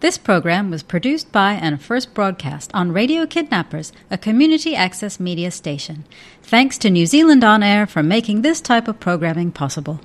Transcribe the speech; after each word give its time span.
This 0.00 0.16
program 0.16 0.70
was 0.70 0.82
produced 0.82 1.30
by 1.30 1.52
and 1.52 1.78
first 1.78 2.14
broadcast 2.14 2.70
on 2.72 2.90
Radio 2.90 3.26
Kidnappers, 3.26 3.92
a 4.10 4.16
community 4.16 4.74
access 4.74 5.20
media 5.20 5.50
station. 5.50 6.06
Thanks 6.42 6.78
to 6.78 6.88
New 6.88 7.04
Zealand 7.04 7.44
On 7.44 7.62
Air 7.62 7.86
for 7.86 8.02
making 8.02 8.40
this 8.40 8.62
type 8.62 8.88
of 8.88 8.98
programming 8.98 9.52
possible. 9.52 10.00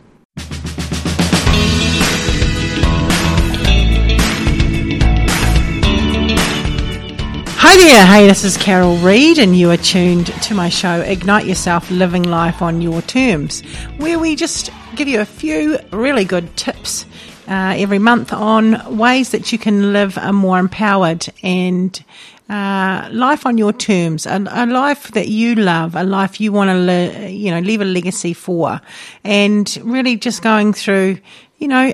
Hi 7.58 7.78
there, 7.78 8.06
hey, 8.06 8.28
this 8.28 8.44
is 8.44 8.58
Carol 8.58 8.98
Reid, 8.98 9.40
and 9.40 9.56
you 9.56 9.72
are 9.72 9.78
tuned 9.78 10.28
to 10.28 10.54
my 10.54 10.68
show, 10.68 11.00
Ignite 11.00 11.46
Yourself 11.46 11.90
Living 11.90 12.24
Life 12.24 12.62
on 12.62 12.82
Your 12.82 13.02
Terms, 13.02 13.62
where 13.96 14.20
we 14.20 14.36
just 14.36 14.72
give 14.96 15.08
you 15.08 15.22
a 15.22 15.26
few 15.26 15.80
really 15.94 16.26
good 16.26 16.58
tips 16.58 17.06
uh, 17.48 17.76
every 17.78 18.00
month 18.00 18.34
on 18.34 18.98
ways 18.98 19.30
that 19.30 19.52
you 19.52 19.58
can 19.58 19.94
live 19.94 20.18
a 20.18 20.34
more 20.34 20.58
empowered 20.60 21.28
and 21.44 22.04
uh, 22.50 23.08
life 23.12 23.46
on 23.46 23.58
your 23.58 23.74
terms, 23.74 24.26
a, 24.26 24.44
a, 24.50 24.66
life 24.66 25.12
that 25.12 25.28
you 25.28 25.56
love, 25.56 25.96
a 25.96 26.04
life 26.04 26.40
you 26.40 26.52
want 26.52 26.70
to, 26.70 26.76
li- 26.76 27.30
you 27.30 27.52
know, 27.52 27.60
leave 27.60 27.82
a 27.82 27.86
legacy 27.86 28.34
for, 28.34 28.80
and 29.24 29.80
really 29.84 30.16
just 30.16 30.44
going 30.44 30.72
through, 30.72 31.18
you 31.58 31.68
know, 31.68 31.92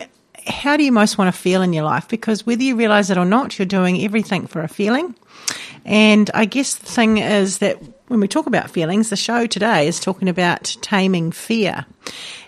how 0.48 0.76
do 0.76 0.84
you 0.84 0.92
most 0.92 1.18
want 1.18 1.34
to 1.34 1.40
feel 1.40 1.62
in 1.62 1.72
your 1.72 1.84
life? 1.84 2.08
Because 2.08 2.45
whether 2.45 2.64
you 2.64 2.76
realize 2.76 3.09
it 3.09 3.18
or 3.18 3.26
not, 3.26 3.58
you're 3.58 3.66
doing 3.66 4.02
everything 4.02 4.48
for 4.48 4.62
a 4.62 4.68
feeling. 4.68 5.16
And 5.86 6.30
I 6.34 6.45
guess 6.45 6.76
the 6.76 6.86
thing 6.86 7.18
is 7.18 7.59
that 7.59 7.78
when 8.08 8.20
we 8.20 8.28
talk 8.28 8.48
about 8.48 8.70
feelings, 8.70 9.09
the 9.09 9.16
show 9.16 9.45
today 9.45 9.88
is 9.88 10.00
talking 10.00 10.28
about 10.28 10.76
taming 10.81 11.31
fear. 11.31 11.86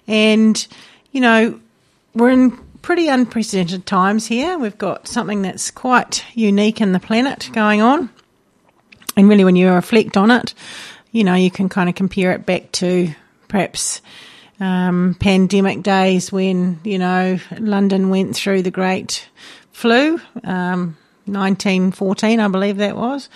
And, 0.08 0.68
you 1.12 1.22
know, 1.22 1.60
we're 2.14 2.32
in 2.32 2.58
pretty 2.84 3.08
unprecedented 3.08 3.88
times 3.88 4.28
here. 4.28 4.60
We've 4.60 4.78
got 4.78 5.08
something 5.08 5.42
that's 5.42 5.72
quite 5.72 6.24
unique 6.36 6.82
in 6.82 6.92
the 6.92 7.00
planet 7.00 7.50
going 7.54 7.82
on. 7.82 8.12
And 9.18 9.28
really, 9.28 9.44
when 9.44 9.56
you 9.56 9.72
reflect 9.72 10.18
on 10.18 10.30
it, 10.30 10.54
you 11.12 11.24
know, 11.24 11.34
you 11.34 11.50
can 11.50 11.70
kind 11.70 11.90
of 11.90 11.96
compare 11.96 12.32
it 12.34 12.46
back 12.46 12.72
to 12.74 13.12
perhaps 13.48 14.02
um, 14.60 15.16
pandemic 15.20 15.82
days 15.82 16.32
when, 16.32 16.80
you 16.84 17.00
know, 17.00 17.40
London 17.58 18.10
went 18.10 18.36
through 18.36 18.62
the 18.62 18.72
great 18.72 19.28
flu. 19.72 20.20
Um, 20.44 20.98
1914, 21.26 22.42
I 22.42 22.48
believe 22.50 22.78
that 22.78 22.98
was. 22.98 23.30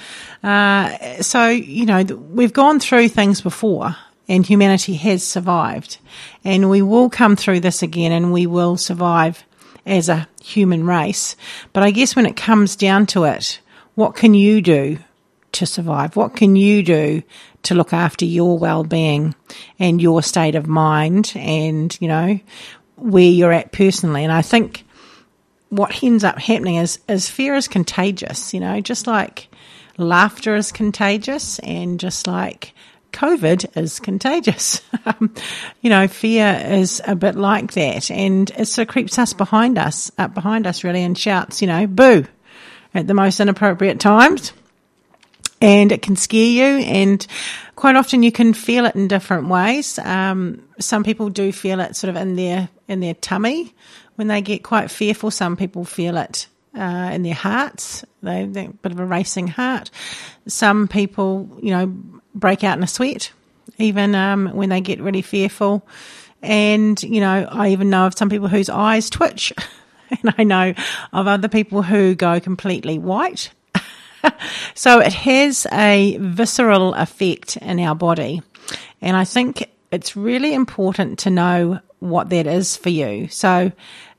Uh, 0.44 1.22
so, 1.22 1.48
you 1.48 1.86
know, 1.86 2.04
we've 2.04 2.52
gone 2.52 2.82
through 2.82 3.08
things 3.08 3.40
before 3.40 3.96
and 4.28 4.46
humanity 4.46 4.96
has 4.96 5.24
survived. 5.26 5.98
And 6.44 6.70
we 6.70 6.82
will 6.82 7.10
come 7.10 7.36
through 7.36 7.62
this 7.62 7.82
again 7.82 8.12
and 8.12 8.34
we 8.34 8.46
will 8.46 8.78
survive 8.78 9.44
as 9.86 10.10
a 10.10 10.28
human 10.44 10.86
race. 10.86 11.36
But 11.74 11.84
I 11.84 11.92
guess 11.92 12.16
when 12.16 12.26
it 12.26 12.36
comes 12.36 12.76
down 12.76 13.06
to 13.08 13.24
it, 13.24 13.60
what 13.96 14.16
can 14.16 14.34
you 14.34 14.62
do 14.62 15.00
to 15.54 15.66
survive? 15.66 16.16
What 16.16 16.36
can 16.36 16.56
you 16.56 16.84
do 16.84 17.24
to 17.64 17.76
look 17.76 17.94
after 17.94 18.26
your 18.26 18.58
well-being 18.58 19.34
and 19.80 20.02
your 20.02 20.22
state 20.22 20.56
of 20.56 20.68
mind 20.68 21.34
and, 21.36 21.98
you 22.02 22.08
know, 22.08 22.40
where 22.96 23.24
you're 23.24 23.54
at 23.54 23.72
personally? 23.72 24.24
And 24.24 24.32
I 24.32 24.42
think 24.42 24.86
what 25.70 26.04
ends 26.04 26.24
up 26.24 26.38
happening 26.38 26.76
is, 26.76 27.00
is 27.08 27.30
fear 27.30 27.56
is 27.56 27.68
contagious, 27.68 28.54
you 28.54 28.60
know, 28.60 28.80
just 28.82 29.08
like 29.08 29.48
laughter 29.98 30.56
is 30.56 30.72
contagious 30.72 31.60
and 31.60 32.00
just 32.00 32.28
like 32.28 32.74
COVID 33.18 33.76
is 33.78 34.00
contagious. 34.00 34.82
Um, 35.06 35.34
you 35.80 35.90
know, 35.90 36.06
fear 36.10 36.62
is 36.70 37.02
a 37.08 37.16
bit 37.16 37.36
like 37.36 37.72
that, 37.74 38.12
and 38.12 38.50
it 38.58 38.66
sort 38.66 38.90
of 38.90 38.92
creeps 38.92 39.18
us 39.18 39.32
behind 39.32 39.78
us, 39.78 40.12
up 40.18 40.34
behind 40.34 40.68
us, 40.68 40.84
really, 40.84 41.02
and 41.02 41.18
shouts, 41.18 41.62
you 41.62 41.68
know, 41.68 41.88
boo 41.88 42.26
at 42.94 43.08
the 43.08 43.14
most 43.14 43.40
inappropriate 43.40 44.02
times. 44.02 44.52
And 45.62 45.94
it 45.94 46.02
can 46.02 46.18
scare 46.18 46.44
you, 46.44 46.84
and 46.84 47.26
quite 47.78 47.96
often 47.96 48.22
you 48.22 48.34
can 48.34 48.54
feel 48.54 48.86
it 48.86 48.96
in 48.96 49.08
different 49.08 49.48
ways. 49.48 49.98
Um, 50.00 50.68
some 50.78 51.06
people 51.06 51.30
do 51.30 51.54
feel 51.54 51.80
it 51.80 51.96
sort 51.96 52.10
of 52.10 52.18
in 52.18 52.36
their 52.36 52.68
in 52.90 53.00
their 53.00 53.14
tummy 53.14 53.74
when 54.16 54.28
they 54.28 54.42
get 54.42 54.62
quite 54.64 54.92
fearful. 54.92 55.32
Some 55.32 55.56
people 55.56 55.86
feel 55.86 56.18
it 56.18 56.48
uh, 56.76 57.12
in 57.14 57.24
their 57.24 57.34
hearts. 57.34 58.04
They, 58.22 58.46
they 58.46 58.66
a 58.66 58.70
bit 58.70 58.92
of 58.92 59.00
a 59.00 59.06
racing 59.06 59.48
heart. 59.48 59.90
Some 60.48 60.90
people, 60.90 61.60
you 61.62 61.72
know, 61.72 62.17
break 62.38 62.64
out 62.64 62.78
in 62.78 62.84
a 62.84 62.88
sweat, 62.88 63.32
even 63.78 64.16
um, 64.16 64.48
when 64.54 64.70
they 64.70 64.82
get 64.82 65.02
really 65.02 65.22
fearful. 65.22 65.86
And, 66.42 67.02
you 67.02 67.20
know, 67.20 67.48
I 67.50 67.70
even 67.70 67.90
know 67.90 68.06
of 68.06 68.18
some 68.18 68.30
people 68.30 68.48
whose 68.48 68.70
eyes 68.70 69.10
twitch. 69.10 69.52
and 70.24 70.34
I 70.38 70.44
know 70.44 70.74
of 71.14 71.28
other 71.28 71.48
people 71.48 71.82
who 71.82 72.16
go 72.16 72.40
completely 72.40 72.98
white. 73.00 73.52
so 74.74 75.00
it 75.00 75.14
has 75.14 75.68
a 75.72 76.18
visceral 76.20 76.94
effect 76.94 77.58
in 77.58 77.80
our 77.80 77.96
body. 77.96 78.42
And 79.02 79.16
I 79.16 79.26
think 79.26 79.70
it's 79.92 80.16
really 80.16 80.54
important 80.54 81.20
to 81.20 81.30
know 81.30 81.80
what 82.00 82.30
that 82.30 82.48
is 82.48 82.78
for 82.78 82.90
you. 82.90 83.28
So 83.30 83.72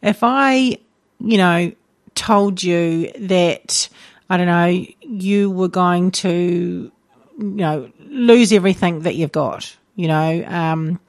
if 0.03 0.19
I, 0.23 0.79
you 1.21 1.37
know, 1.37 1.73
told 2.15 2.63
you 2.63 3.13
that, 3.19 3.89
I 4.29 4.37
don't 4.37 4.47
know, 4.47 4.87
you 5.01 5.51
were 5.51 5.69
going 5.69 6.11
to, 6.13 6.91
you 7.39 7.45
know, 7.45 7.91
lose 8.11 8.53
everything 8.53 9.01
that 9.01 9.15
you've 9.15 9.33
got. 9.33 9.77
You 9.95 10.07
know, 10.07 10.45
um, 10.47 11.01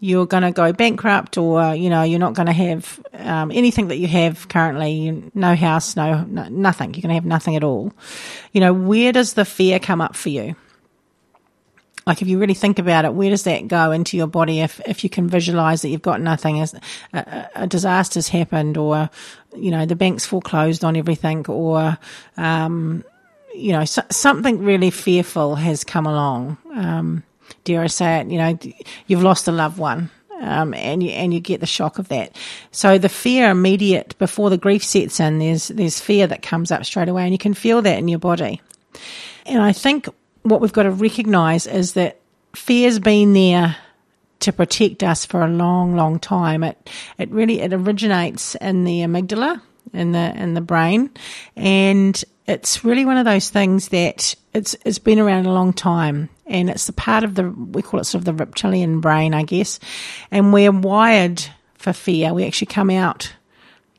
you're 0.00 0.26
going 0.26 0.42
to 0.42 0.52
go 0.52 0.72
bankrupt, 0.72 1.38
or 1.38 1.74
you 1.74 1.88
know, 1.88 2.02
you're 2.02 2.18
not 2.18 2.34
going 2.34 2.46
to 2.46 2.52
have 2.52 3.00
um, 3.14 3.50
anything 3.50 3.88
that 3.88 3.96
you 3.96 4.06
have 4.06 4.48
currently. 4.48 5.30
No 5.34 5.54
house, 5.54 5.96
no, 5.96 6.24
no 6.24 6.48
nothing. 6.48 6.92
You're 6.92 7.02
going 7.02 7.08
to 7.08 7.14
have 7.14 7.24
nothing 7.24 7.56
at 7.56 7.64
all. 7.64 7.92
You 8.52 8.60
know, 8.60 8.74
where 8.74 9.12
does 9.12 9.32
the 9.32 9.46
fear 9.46 9.78
come 9.78 10.02
up 10.02 10.14
for 10.14 10.28
you? 10.28 10.56
Like 12.06 12.20
if 12.20 12.28
you 12.28 12.38
really 12.38 12.54
think 12.54 12.78
about 12.78 13.06
it, 13.06 13.14
where 13.14 13.30
does 13.30 13.44
that 13.44 13.66
go 13.66 13.90
into 13.90 14.16
your 14.16 14.26
body 14.26 14.60
if, 14.60 14.80
if 14.86 15.04
you 15.04 15.10
can 15.10 15.28
visualize 15.28 15.82
that 15.82 15.88
you've 15.88 16.02
got 16.02 16.20
nothing, 16.20 16.60
as 16.60 16.74
a, 17.14 17.48
a 17.54 17.66
disaster's 17.66 18.28
happened 18.28 18.76
or, 18.76 19.08
you 19.56 19.70
know, 19.70 19.86
the 19.86 19.96
bank's 19.96 20.26
foreclosed 20.26 20.84
on 20.84 20.96
everything 20.96 21.46
or, 21.46 21.96
um, 22.36 23.04
you 23.54 23.72
know, 23.72 23.84
so, 23.84 24.02
something 24.10 24.64
really 24.64 24.90
fearful 24.90 25.54
has 25.54 25.84
come 25.84 26.06
along. 26.06 26.58
Um, 26.74 27.22
dare 27.64 27.82
I 27.82 27.86
say 27.86 28.20
it, 28.20 28.28
you 28.28 28.38
know, 28.38 28.58
you've 29.06 29.22
lost 29.22 29.48
a 29.48 29.52
loved 29.52 29.78
one. 29.78 30.10
Um, 30.40 30.74
and 30.74 31.00
you 31.02 31.10
and 31.10 31.32
you 31.32 31.38
get 31.38 31.60
the 31.60 31.66
shock 31.66 31.98
of 31.98 32.08
that. 32.08 32.36
So 32.72 32.98
the 32.98 33.08
fear 33.08 33.50
immediate 33.50 34.18
before 34.18 34.50
the 34.50 34.58
grief 34.58 34.84
sets 34.84 35.20
in, 35.20 35.38
there's 35.38 35.68
there's 35.68 36.00
fear 36.00 36.26
that 36.26 36.42
comes 36.42 36.72
up 36.72 36.84
straight 36.84 37.08
away, 37.08 37.22
and 37.22 37.32
you 37.32 37.38
can 37.38 37.54
feel 37.54 37.80
that 37.82 37.98
in 37.98 38.08
your 38.08 38.18
body. 38.18 38.60
And 39.46 39.62
I 39.62 39.72
think 39.72 40.08
what 40.42 40.60
we've 40.60 40.72
got 40.72 40.82
to 40.82 40.90
recognise 40.90 41.66
is 41.66 41.92
that 41.94 42.20
fear's 42.54 42.98
been 42.98 43.32
there 43.32 43.76
to 44.40 44.52
protect 44.52 45.02
us 45.02 45.24
for 45.24 45.42
a 45.42 45.48
long, 45.48 45.94
long 45.94 46.18
time. 46.18 46.64
It 46.64 46.90
it 47.16 47.30
really 47.30 47.60
it 47.60 47.72
originates 47.72 48.56
in 48.56 48.84
the 48.84 49.00
amygdala 49.00 49.62
in 49.92 50.12
the 50.12 50.34
in 50.36 50.54
the 50.54 50.60
brain, 50.60 51.10
and 51.56 52.22
it's 52.46 52.84
really 52.84 53.04
one 53.04 53.16
of 53.16 53.24
those 53.24 53.50
things 53.50 53.88
that 53.88 54.34
it's 54.52 54.76
it's 54.84 54.98
been 54.98 55.18
around 55.18 55.46
a 55.46 55.52
long 55.52 55.72
time 55.72 56.28
and 56.46 56.68
it's 56.68 56.88
a 56.88 56.92
part 56.92 57.24
of 57.24 57.34
the 57.34 57.50
we 57.50 57.82
call 57.82 58.00
it 58.00 58.04
sort 58.04 58.20
of 58.20 58.24
the 58.24 58.34
reptilian 58.34 59.00
brain 59.00 59.34
I 59.34 59.42
guess. 59.42 59.80
And 60.30 60.52
we're 60.52 60.72
wired 60.72 61.42
for 61.74 61.92
fear. 61.92 62.32
We 62.34 62.46
actually 62.46 62.66
come 62.66 62.90
out 62.90 63.32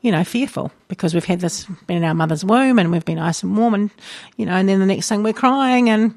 you 0.01 0.11
know 0.11 0.23
fearful 0.23 0.72
because 0.88 1.13
we've 1.13 1.25
had 1.25 1.39
this 1.39 1.66
been 1.88 1.97
in 1.97 2.03
our 2.03 2.13
mother's 2.13 2.45
womb 2.45 2.78
and 2.78 2.91
we've 2.91 3.05
been 3.05 3.16
nice 3.16 3.41
and 3.41 3.57
warm 3.57 3.73
and 3.73 3.89
you 4.38 4.45
know 4.45 4.53
and 4.53 4.69
then 4.69 4.79
the 4.79 4.85
next 4.85 5.09
thing 5.09 5.23
we're 5.23 5.34
crying 5.34 5.89
and 5.89 6.13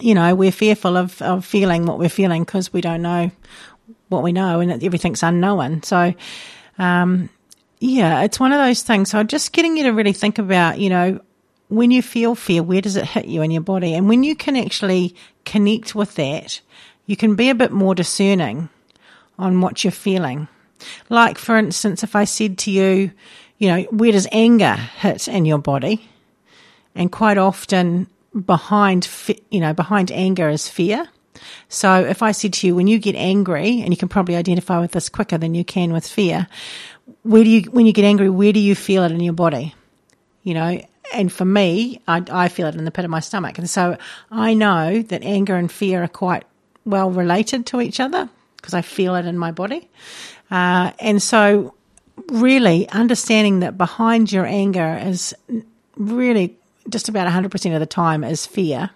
you 0.00 0.14
know 0.14 0.34
we're 0.34 0.50
fearful 0.50 0.96
of, 0.96 1.20
of 1.20 1.44
feeling 1.44 1.84
what 1.84 1.98
we're 1.98 2.08
feeling 2.08 2.44
because 2.44 2.72
we 2.72 2.80
don't 2.80 3.02
know 3.02 3.30
what 4.08 4.22
we 4.22 4.32
know 4.32 4.60
and 4.60 4.82
everything's 4.82 5.22
unknown. 5.22 5.82
So 5.82 6.14
um, 6.78 7.28
yeah, 7.80 8.22
it's 8.22 8.40
one 8.40 8.52
of 8.52 8.58
those 8.58 8.82
things. 8.82 9.10
So 9.10 9.22
just 9.22 9.52
getting 9.52 9.76
you 9.76 9.84
to 9.84 9.90
really 9.90 10.12
think 10.12 10.38
about, 10.38 10.78
you 10.78 10.90
know, 10.90 11.20
when 11.68 11.90
you 11.90 12.02
feel 12.02 12.34
fear, 12.34 12.62
where 12.62 12.80
does 12.80 12.96
it 12.96 13.04
hit 13.04 13.26
you 13.26 13.42
in 13.42 13.50
your 13.50 13.62
body? 13.62 13.94
And 13.94 14.08
when 14.08 14.24
you 14.24 14.34
can 14.34 14.56
actually 14.56 15.14
connect 15.44 15.94
with 15.94 16.14
that, 16.14 16.60
you 17.06 17.16
can 17.16 17.36
be 17.36 17.50
a 17.50 17.54
bit 17.54 17.72
more 17.72 17.94
discerning 17.94 18.68
on 19.38 19.60
what 19.60 19.84
you're 19.84 19.90
feeling. 19.90 20.48
Like, 21.08 21.38
for 21.38 21.56
instance, 21.56 22.02
if 22.02 22.16
I 22.16 22.24
said 22.24 22.58
to 22.58 22.70
you, 22.70 23.10
you 23.58 23.68
know, 23.68 23.82
where 23.90 24.12
does 24.12 24.26
anger 24.32 24.74
hit 24.74 25.28
in 25.28 25.44
your 25.44 25.58
body? 25.58 26.08
And 26.94 27.12
quite 27.12 27.38
often 27.38 28.08
behind, 28.44 29.08
you 29.50 29.60
know, 29.60 29.74
behind 29.74 30.10
anger 30.10 30.48
is 30.48 30.68
fear. 30.68 31.08
So 31.68 32.04
if 32.04 32.22
I 32.22 32.32
said 32.32 32.52
to 32.54 32.66
you, 32.66 32.74
when 32.74 32.86
you 32.86 32.98
get 32.98 33.14
angry, 33.14 33.80
and 33.80 33.92
you 33.92 33.96
can 33.96 34.08
probably 34.08 34.36
identify 34.36 34.80
with 34.80 34.92
this 34.92 35.08
quicker 35.08 35.38
than 35.38 35.54
you 35.54 35.64
can 35.64 35.92
with 35.92 36.06
fear, 36.06 36.48
where 37.22 37.44
do 37.44 37.50
you, 37.50 37.62
when 37.70 37.86
you 37.86 37.92
get 37.92 38.04
angry, 38.04 38.30
where 38.30 38.52
do 38.52 38.60
you 38.60 38.74
feel 38.74 39.02
it 39.04 39.12
in 39.12 39.20
your 39.20 39.32
body? 39.34 39.74
You 40.42 40.54
know, 40.54 40.80
and 41.12 41.32
for 41.32 41.44
me, 41.44 42.00
I, 42.06 42.22
I 42.30 42.48
feel 42.48 42.66
it 42.66 42.74
in 42.74 42.84
the 42.84 42.90
pit 42.90 43.04
of 43.04 43.10
my 43.10 43.20
stomach. 43.20 43.58
And 43.58 43.68
so 43.68 43.96
I 44.30 44.54
know 44.54 45.02
that 45.02 45.22
anger 45.22 45.56
and 45.56 45.70
fear 45.70 46.02
are 46.02 46.08
quite 46.08 46.44
well 46.84 47.10
related 47.10 47.66
to 47.66 47.80
each 47.80 48.00
other 48.00 48.28
because 48.56 48.74
I 48.74 48.82
feel 48.82 49.14
it 49.14 49.26
in 49.26 49.38
my 49.38 49.52
body. 49.52 49.88
Uh, 50.50 50.92
and 50.98 51.22
so 51.22 51.74
really 52.28 52.88
understanding 52.90 53.60
that 53.60 53.78
behind 53.78 54.32
your 54.32 54.46
anger 54.46 55.00
is 55.02 55.34
really 55.96 56.56
just 56.88 57.08
about 57.08 57.30
100% 57.30 57.74
of 57.74 57.80
the 57.80 57.86
time 57.86 58.24
is 58.24 58.46
fear. 58.46 58.90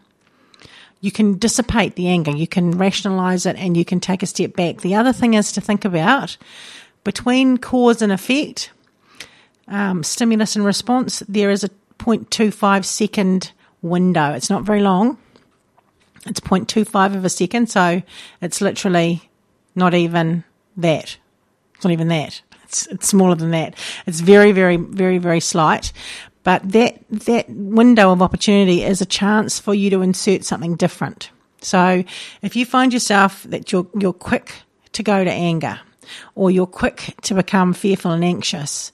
You 1.00 1.10
can 1.10 1.38
dissipate 1.38 1.96
the 1.96 2.08
anger, 2.08 2.30
you 2.30 2.46
can 2.46 2.78
rationalize 2.78 3.44
it, 3.44 3.56
and 3.56 3.76
you 3.76 3.84
can 3.84 3.98
take 3.98 4.22
a 4.22 4.26
step 4.26 4.54
back. 4.54 4.82
The 4.82 4.94
other 4.94 5.12
thing 5.12 5.34
is 5.34 5.52
to 5.52 5.60
think 5.60 5.84
about 5.84 6.36
between 7.04 7.58
cause 7.58 8.02
and 8.02 8.12
effect, 8.12 8.70
um, 9.68 10.02
stimulus 10.02 10.56
and 10.56 10.64
response, 10.64 11.20
there 11.28 11.50
is 11.50 11.64
a 11.64 11.68
0.25 11.98 12.84
second 12.84 13.52
window. 13.80 14.32
It's 14.32 14.50
not 14.50 14.62
very 14.62 14.80
long. 14.80 15.18
It's 16.26 16.40
0.25 16.40 17.16
of 17.16 17.24
a 17.24 17.28
second, 17.28 17.68
so 17.68 18.02
it's 18.40 18.60
literally 18.60 19.28
not 19.74 19.94
even 19.94 20.44
that. 20.76 21.16
It's 21.74 21.84
not 21.84 21.92
even 21.92 22.08
that. 22.08 22.42
It's, 22.64 22.86
it's 22.86 23.08
smaller 23.08 23.34
than 23.34 23.50
that. 23.50 23.74
It's 24.06 24.20
very, 24.20 24.52
very, 24.52 24.76
very, 24.76 25.18
very 25.18 25.40
slight. 25.40 25.92
But 26.44 26.72
that 26.72 26.98
that 27.08 27.48
window 27.48 28.10
of 28.10 28.20
opportunity 28.20 28.82
is 28.82 29.00
a 29.00 29.06
chance 29.06 29.60
for 29.60 29.74
you 29.74 29.90
to 29.90 30.02
insert 30.02 30.44
something 30.44 30.74
different. 30.74 31.30
So 31.60 32.02
if 32.42 32.56
you 32.56 32.66
find 32.66 32.92
yourself 32.92 33.44
that 33.44 33.70
you're 33.70 33.86
you're 33.96 34.12
quick 34.12 34.52
to 34.92 35.02
go 35.04 35.22
to 35.22 35.30
anger 35.30 35.80
or 36.34 36.50
you're 36.50 36.66
quick 36.66 37.14
to 37.22 37.34
become 37.34 37.72
fearful 37.72 38.10
and 38.10 38.24
anxious, 38.24 38.92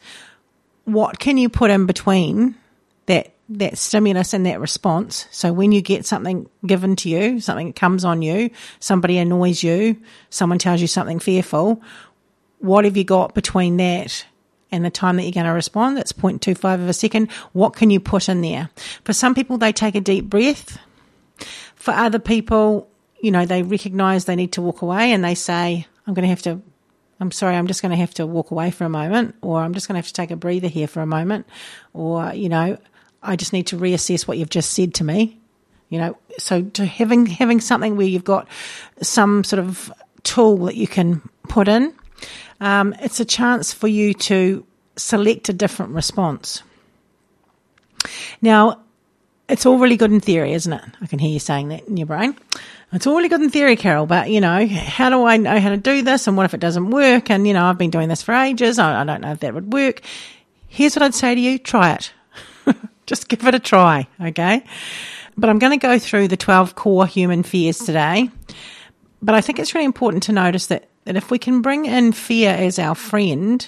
what 0.84 1.18
can 1.18 1.36
you 1.36 1.48
put 1.48 1.70
in 1.70 1.86
between 1.86 2.54
that 3.06 3.34
that 3.50 3.78
stimulus 3.78 4.34
and 4.34 4.44
that 4.44 4.60
response? 4.60 5.26
So 5.30 5.52
when 5.52 5.72
you 5.72 5.80
get 5.80 6.04
something 6.04 6.48
given 6.66 6.96
to 6.96 7.08
you, 7.08 7.40
something 7.40 7.72
comes 7.72 8.04
on 8.04 8.20
you, 8.20 8.50
somebody 8.78 9.16
annoys 9.16 9.62
you, 9.62 9.96
someone 10.28 10.58
tells 10.58 10.82
you 10.82 10.86
something 10.86 11.18
fearful, 11.18 11.82
what 12.58 12.84
have 12.84 12.96
you 12.96 13.04
got 13.04 13.34
between 13.34 13.78
that 13.78 14.26
and 14.70 14.84
the 14.84 14.90
time 14.90 15.16
that 15.16 15.22
you're 15.22 15.32
going 15.32 15.46
to 15.46 15.52
respond. 15.52 15.96
That's 15.96 16.12
0.25 16.12 16.74
of 16.74 16.88
a 16.88 16.92
second. 16.92 17.30
What 17.52 17.74
can 17.74 17.90
you 17.90 18.00
put 18.00 18.28
in 18.28 18.40
there? 18.42 18.70
For 19.04 19.12
some 19.12 19.34
people, 19.34 19.58
they 19.58 19.72
take 19.72 19.94
a 19.94 20.00
deep 20.00 20.26
breath. 20.26 20.78
For 21.74 21.92
other 21.92 22.18
people, 22.18 22.88
you 23.20 23.30
know, 23.30 23.46
they 23.46 23.62
recognize 23.62 24.24
they 24.24 24.36
need 24.36 24.52
to 24.52 24.62
walk 24.62 24.82
away 24.82 25.12
and 25.12 25.24
they 25.24 25.34
say, 25.34 25.86
I'm 26.06 26.14
going 26.14 26.24
to 26.24 26.28
have 26.28 26.42
to, 26.42 26.60
I'm 27.20 27.30
sorry, 27.30 27.56
I'm 27.56 27.66
just 27.66 27.82
going 27.82 27.90
to 27.90 27.96
have 27.96 28.14
to 28.14 28.26
walk 28.26 28.50
away 28.50 28.70
for 28.70 28.84
a 28.84 28.88
moment, 28.88 29.34
or 29.42 29.60
I'm 29.60 29.74
just 29.74 29.88
going 29.88 29.94
to 29.94 29.98
have 29.98 30.06
to 30.06 30.12
take 30.12 30.30
a 30.30 30.36
breather 30.36 30.68
here 30.68 30.86
for 30.86 31.00
a 31.00 31.06
moment, 31.06 31.46
or, 31.92 32.32
you 32.32 32.48
know, 32.48 32.78
I 33.22 33.36
just 33.36 33.52
need 33.52 33.66
to 33.68 33.76
reassess 33.76 34.28
what 34.28 34.38
you've 34.38 34.50
just 34.50 34.72
said 34.72 34.94
to 34.94 35.04
me. 35.04 35.38
You 35.88 35.98
know, 35.98 36.18
so 36.36 36.62
to 36.62 36.84
having 36.84 37.24
having 37.24 37.60
something 37.60 37.96
where 37.96 38.06
you've 38.06 38.22
got 38.22 38.46
some 39.00 39.42
sort 39.42 39.60
of 39.60 39.90
tool 40.22 40.66
that 40.66 40.76
you 40.76 40.86
can 40.86 41.22
put 41.48 41.66
in 41.66 41.94
um, 42.60 42.94
it's 43.00 43.20
a 43.20 43.24
chance 43.24 43.72
for 43.72 43.88
you 43.88 44.14
to 44.14 44.64
select 44.96 45.48
a 45.48 45.52
different 45.52 45.92
response. 45.92 46.62
Now, 48.42 48.80
it's 49.48 49.64
all 49.64 49.78
really 49.78 49.96
good 49.96 50.12
in 50.12 50.20
theory, 50.20 50.52
isn't 50.52 50.72
it? 50.72 50.82
I 51.00 51.06
can 51.06 51.18
hear 51.18 51.30
you 51.30 51.38
saying 51.38 51.68
that 51.68 51.86
in 51.86 51.96
your 51.96 52.06
brain. 52.06 52.36
It's 52.92 53.06
all 53.06 53.20
good 53.20 53.40
in 53.40 53.50
theory, 53.50 53.76
Carol, 53.76 54.06
but 54.06 54.30
you 54.30 54.40
know, 54.40 54.66
how 54.66 55.10
do 55.10 55.24
I 55.24 55.36
know 55.36 55.60
how 55.60 55.70
to 55.70 55.76
do 55.76 56.02
this? 56.02 56.26
And 56.26 56.36
what 56.36 56.46
if 56.46 56.54
it 56.54 56.60
doesn't 56.60 56.90
work? 56.90 57.30
And 57.30 57.46
you 57.46 57.52
know, 57.52 57.64
I've 57.64 57.78
been 57.78 57.90
doing 57.90 58.08
this 58.08 58.22
for 58.22 58.32
ages. 58.34 58.78
I, 58.78 59.02
I 59.02 59.04
don't 59.04 59.20
know 59.20 59.32
if 59.32 59.40
that 59.40 59.52
would 59.54 59.72
work. 59.72 60.00
Here's 60.68 60.96
what 60.96 61.02
I'd 61.02 61.14
say 61.14 61.34
to 61.34 61.40
you 61.40 61.58
try 61.58 61.92
it. 61.92 62.12
Just 63.06 63.28
give 63.28 63.46
it 63.46 63.54
a 63.54 63.58
try, 63.58 64.06
okay? 64.20 64.64
But 65.36 65.50
I'm 65.50 65.58
going 65.58 65.78
to 65.78 65.86
go 65.86 65.98
through 65.98 66.28
the 66.28 66.36
12 66.36 66.74
core 66.74 67.06
human 67.06 67.42
fears 67.42 67.78
today. 67.78 68.30
But 69.20 69.34
I 69.34 69.40
think 69.40 69.58
it's 69.58 69.74
really 69.74 69.84
important 69.84 70.24
to 70.24 70.32
notice 70.32 70.66
that 70.66 70.88
that 71.08 71.16
if 71.16 71.30
we 71.30 71.38
can 71.38 71.62
bring 71.62 71.86
in 71.86 72.12
fear 72.12 72.50
as 72.50 72.78
our 72.78 72.94
friend, 72.94 73.66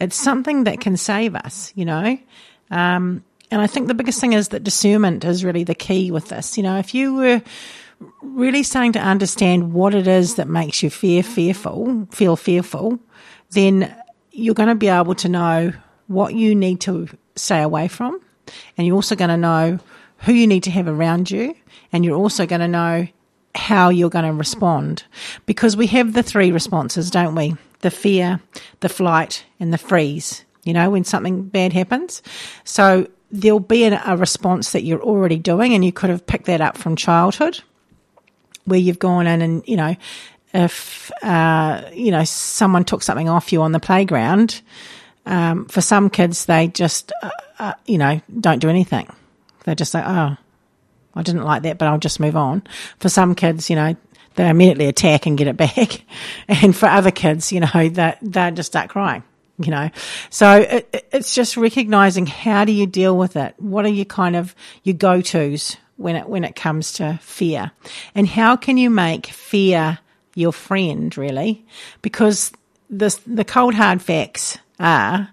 it's 0.00 0.16
something 0.16 0.64
that 0.64 0.80
can 0.80 0.96
save 0.96 1.36
us, 1.36 1.72
you 1.76 1.84
know? 1.84 2.18
Um, 2.72 3.22
and 3.52 3.62
I 3.62 3.68
think 3.68 3.86
the 3.86 3.94
biggest 3.94 4.20
thing 4.20 4.32
is 4.32 4.48
that 4.48 4.64
discernment 4.64 5.24
is 5.24 5.44
really 5.44 5.62
the 5.62 5.76
key 5.76 6.10
with 6.10 6.28
this. 6.28 6.56
You 6.56 6.64
know, 6.64 6.76
if 6.78 6.92
you 6.92 7.14
were 7.14 7.40
really 8.20 8.62
starting 8.62 8.92
to 8.92 9.00
understand 9.00 9.72
what 9.72 9.94
it 9.94 10.06
is 10.06 10.34
that 10.36 10.48
makes 10.48 10.82
you 10.82 10.90
fear 10.90 11.22
fearful, 11.22 12.06
feel 12.10 12.36
fearful, 12.36 12.98
then 13.50 13.94
you're 14.30 14.54
going 14.54 14.68
to 14.68 14.74
be 14.74 14.88
able 14.88 15.14
to 15.14 15.28
know 15.28 15.72
what 16.06 16.34
you 16.34 16.54
need 16.54 16.80
to 16.82 17.08
stay 17.36 17.62
away 17.62 17.88
from. 17.88 18.20
And 18.76 18.86
you're 18.86 18.96
also 18.96 19.16
going 19.16 19.30
to 19.30 19.36
know 19.36 19.78
who 20.18 20.32
you 20.32 20.46
need 20.46 20.64
to 20.64 20.70
have 20.70 20.88
around 20.88 21.30
you. 21.30 21.54
And 21.92 22.04
you're 22.04 22.16
also 22.16 22.46
going 22.46 22.60
to 22.60 22.68
know 22.68 23.08
how 23.54 23.88
you're 23.88 24.10
going 24.10 24.26
to 24.26 24.32
respond 24.32 25.04
because 25.46 25.76
we 25.76 25.86
have 25.88 26.12
the 26.12 26.22
three 26.22 26.52
responses, 26.52 27.10
don't 27.10 27.34
we? 27.34 27.56
The 27.80 27.90
fear, 27.90 28.40
the 28.80 28.88
flight, 28.88 29.44
and 29.60 29.72
the 29.72 29.78
freeze, 29.78 30.44
you 30.64 30.72
know, 30.72 30.90
when 30.90 31.04
something 31.04 31.44
bad 31.44 31.72
happens. 31.72 32.22
So 32.64 33.08
there'll 33.30 33.60
be 33.60 33.84
a 33.84 34.16
response 34.16 34.72
that 34.72 34.82
you're 34.82 35.02
already 35.02 35.38
doing, 35.38 35.74
and 35.74 35.84
you 35.84 35.92
could 35.92 36.10
have 36.10 36.26
picked 36.26 36.46
that 36.46 36.60
up 36.60 36.76
from 36.76 36.96
childhood 36.96 37.62
where 38.66 38.78
you've 38.78 38.98
gone 38.98 39.26
in 39.26 39.42
and, 39.42 39.66
you 39.66 39.76
know, 39.76 39.96
if, 40.52 41.10
uh, 41.22 41.82
you 41.92 42.10
know, 42.10 42.24
someone 42.24 42.84
took 42.84 43.02
something 43.02 43.28
off 43.28 43.52
you 43.52 43.62
on 43.62 43.72
the 43.72 43.80
playground, 43.80 44.60
um, 45.26 45.66
for 45.66 45.80
some 45.80 46.08
kids, 46.08 46.44
they 46.44 46.68
just, 46.68 47.12
uh, 47.22 47.30
uh, 47.58 47.74
you 47.86 47.98
know, 47.98 48.20
don't 48.40 48.60
do 48.60 48.68
anything. 48.68 49.08
They're 49.64 49.74
just 49.74 49.92
say, 49.92 50.02
oh, 50.04 50.36
I 51.14 51.22
didn't 51.22 51.42
like 51.42 51.62
that, 51.62 51.78
but 51.78 51.88
I'll 51.88 51.98
just 51.98 52.20
move 52.20 52.36
on. 52.36 52.62
For 53.00 53.08
some 53.08 53.34
kids, 53.34 53.68
you 53.68 53.76
know, 53.76 53.96
they 54.36 54.48
immediately 54.48 54.86
attack 54.86 55.26
and 55.26 55.36
get 55.36 55.48
it 55.48 55.56
back. 55.56 56.02
And 56.46 56.76
for 56.76 56.86
other 56.86 57.10
kids, 57.10 57.52
you 57.52 57.60
know, 57.60 57.88
that 57.90 58.18
they 58.22 58.50
just 58.52 58.68
start 58.68 58.90
crying, 58.90 59.24
you 59.58 59.70
know. 59.70 59.90
So 60.30 60.58
it, 60.58 61.08
it's 61.12 61.34
just 61.34 61.56
recognizing 61.56 62.26
how 62.26 62.64
do 62.64 62.72
you 62.72 62.86
deal 62.86 63.16
with 63.16 63.36
it? 63.36 63.54
What 63.58 63.84
are 63.84 63.90
your 63.90 64.04
kind 64.04 64.36
of 64.36 64.54
your 64.84 64.94
go-tos 64.94 65.76
when 65.96 66.16
it, 66.16 66.28
when 66.28 66.44
it 66.44 66.56
comes 66.56 66.92
to 66.94 67.18
fear? 67.22 67.70
And 68.14 68.26
how 68.26 68.56
can 68.56 68.76
you 68.76 68.90
make 68.90 69.26
fear 69.26 69.98
your 70.34 70.52
friend 70.52 71.16
really? 71.16 71.64
Because 72.02 72.52
the, 72.90 73.18
the 73.26 73.44
cold 73.44 73.74
hard 73.74 74.02
facts 74.02 74.58
are 74.78 75.28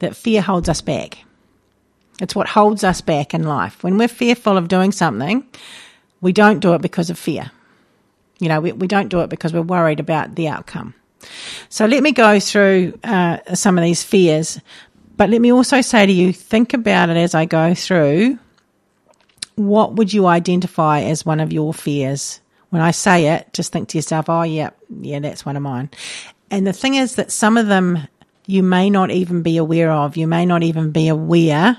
that 0.00 0.16
fear 0.16 0.42
holds 0.42 0.68
us 0.68 0.80
back. 0.80 1.18
It's 2.20 2.34
what 2.34 2.48
holds 2.48 2.82
us 2.82 3.00
back 3.00 3.34
in 3.34 3.44
life. 3.44 3.82
When 3.82 3.96
we're 3.96 4.08
fearful 4.08 4.56
of 4.56 4.68
doing 4.68 4.92
something, 4.92 5.46
we 6.20 6.32
don't 6.32 6.60
do 6.60 6.74
it 6.74 6.82
because 6.82 7.10
of 7.10 7.18
fear. 7.18 7.50
You 8.40 8.48
know, 8.48 8.60
we, 8.60 8.72
we 8.72 8.86
don't 8.86 9.08
do 9.08 9.20
it 9.20 9.30
because 9.30 9.52
we're 9.52 9.62
worried 9.62 10.00
about 10.00 10.34
the 10.34 10.48
outcome. 10.48 10.94
So 11.68 11.86
let 11.86 12.02
me 12.02 12.12
go 12.12 12.38
through 12.40 12.98
uh, 13.04 13.38
some 13.54 13.76
of 13.76 13.82
these 13.82 14.02
fears, 14.02 14.60
but 15.16 15.30
let 15.30 15.40
me 15.40 15.52
also 15.52 15.80
say 15.80 16.06
to 16.06 16.12
you, 16.12 16.32
think 16.32 16.74
about 16.74 17.10
it 17.10 17.16
as 17.16 17.34
I 17.34 17.44
go 17.44 17.74
through. 17.74 18.38
What 19.58 19.96
would 19.96 20.12
you 20.12 20.26
identify 20.26 21.00
as 21.00 21.26
one 21.26 21.40
of 21.40 21.52
your 21.52 21.74
fears? 21.74 22.40
When 22.70 22.82
I 22.82 22.92
say 22.92 23.28
it, 23.28 23.52
just 23.52 23.72
think 23.72 23.88
to 23.88 23.98
yourself, 23.98 24.28
oh, 24.28 24.42
yeah, 24.42 24.70
yeah, 25.00 25.20
that's 25.20 25.44
one 25.44 25.56
of 25.56 25.62
mine. 25.62 25.90
And 26.50 26.66
the 26.66 26.72
thing 26.72 26.94
is 26.94 27.16
that 27.16 27.32
some 27.32 27.56
of 27.56 27.66
them 27.66 28.06
you 28.48 28.62
may 28.62 28.88
not 28.88 29.10
even 29.10 29.42
be 29.42 29.58
aware 29.58 29.92
of. 29.92 30.16
You 30.16 30.26
may 30.26 30.46
not 30.46 30.62
even 30.62 30.90
be 30.90 31.08
aware 31.08 31.78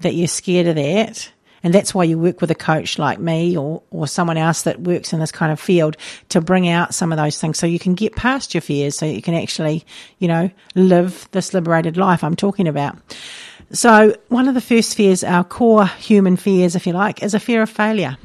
that 0.00 0.14
you're 0.14 0.26
scared 0.26 0.66
of 0.66 0.74
that. 0.74 1.30
And 1.62 1.72
that's 1.72 1.94
why 1.94 2.02
you 2.02 2.18
work 2.18 2.40
with 2.40 2.50
a 2.50 2.56
coach 2.56 2.98
like 2.98 3.20
me 3.20 3.56
or, 3.56 3.84
or 3.92 4.08
someone 4.08 4.36
else 4.36 4.62
that 4.62 4.80
works 4.80 5.12
in 5.12 5.20
this 5.20 5.30
kind 5.30 5.52
of 5.52 5.60
field 5.60 5.96
to 6.30 6.40
bring 6.40 6.68
out 6.68 6.92
some 6.92 7.12
of 7.12 7.18
those 7.18 7.40
things 7.40 7.56
so 7.56 7.68
you 7.68 7.78
can 7.78 7.94
get 7.94 8.16
past 8.16 8.52
your 8.52 8.62
fears 8.62 8.96
so 8.96 9.06
you 9.06 9.22
can 9.22 9.34
actually, 9.34 9.84
you 10.18 10.26
know, 10.26 10.50
live 10.74 11.28
this 11.30 11.54
liberated 11.54 11.96
life 11.96 12.24
I'm 12.24 12.34
talking 12.34 12.66
about. 12.66 12.98
So 13.72 14.14
one 14.28 14.48
of 14.48 14.54
the 14.54 14.60
first 14.60 14.94
fears, 14.94 15.24
our 15.24 15.44
core 15.44 15.86
human 15.86 16.36
fears, 16.36 16.76
if 16.76 16.86
you 16.86 16.92
like, 16.92 17.22
is 17.22 17.34
a 17.34 17.40
fear 17.40 17.62
of 17.62 17.70
failure. 17.70 18.18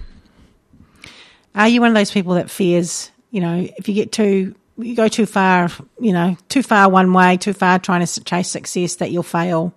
Are 1.55 1.67
you 1.67 1.81
one 1.81 1.89
of 1.89 1.95
those 1.95 2.11
people 2.11 2.33
that 2.33 2.49
fears, 2.49 3.09
you 3.31 3.41
know, 3.41 3.67
if 3.77 3.87
you 3.87 3.95
get 3.95 4.11
too, 4.11 4.55
you 4.77 4.95
go 4.95 5.07
too 5.07 5.25
far, 5.25 5.69
you 5.99 6.11
know, 6.11 6.37
too 6.49 6.61
far 6.61 6.89
one 6.89 7.13
way, 7.13 7.37
too 7.37 7.53
far 7.53 7.79
trying 7.79 8.05
to 8.05 8.23
chase 8.23 8.49
success 8.49 8.95
that 8.95 9.09
you'll 9.09 9.23
fail? 9.23 9.73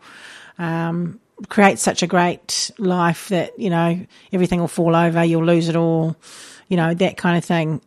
Um, 0.58 1.20
create 1.48 1.78
such 1.78 2.02
a 2.02 2.06
great 2.06 2.70
life 2.78 3.28
that, 3.28 3.58
you 3.58 3.70
know, 3.70 4.04
everything 4.32 4.60
will 4.60 4.68
fall 4.68 4.94
over, 4.94 5.24
you'll 5.24 5.46
lose 5.46 5.68
it 5.68 5.76
all, 5.76 6.16
you 6.68 6.76
know, 6.76 6.92
that 6.94 7.16
kind 7.16 7.38
of 7.38 7.44
thing. 7.44 7.80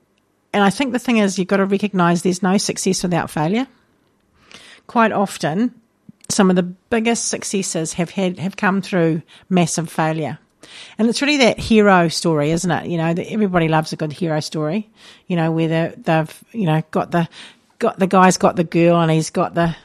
And 0.53 0.63
I 0.63 0.69
think 0.69 0.93
the 0.93 0.99
thing 0.99 1.17
is, 1.17 1.37
you've 1.37 1.47
got 1.49 1.57
to 1.57 1.65
recognize 1.65 2.21
there's 2.21 2.41
no 2.41 2.57
success 2.57 3.03
without 3.03 3.29
failure. 3.29 3.67
Quite 4.87 5.11
often, 5.11 5.73
some 6.33 6.49
of 6.49 6.55
the 6.55 6.63
biggest 6.63 7.27
successes 7.27 7.93
have 7.93 8.11
had, 8.11 8.39
have 8.39 8.57
come 8.57 8.81
through 8.81 9.21
massive 9.49 9.89
failure. 9.89 10.39
And 10.97 11.07
it's 11.09 11.21
really 11.21 11.37
that 11.37 11.59
hero 11.59 12.07
story, 12.07 12.51
isn't 12.51 12.71
it? 12.71 12.87
You 12.87 12.97
know, 12.97 13.13
that 13.13 13.31
everybody 13.31 13.67
loves 13.67 13.93
a 13.93 13.95
good 13.95 14.13
hero 14.13 14.39
story. 14.39 14.89
You 15.27 15.35
know, 15.35 15.51
where 15.51 15.89
they've, 15.95 16.43
you 16.51 16.65
know, 16.65 16.81
got 16.91 17.11
the, 17.11 17.27
got 17.79 17.99
the 17.99 18.07
guy's 18.07 18.37
got 18.37 18.55
the 18.55 18.63
girl 18.63 18.99
and 18.99 19.11
he's 19.11 19.29
got 19.29 19.53
the 19.53 19.75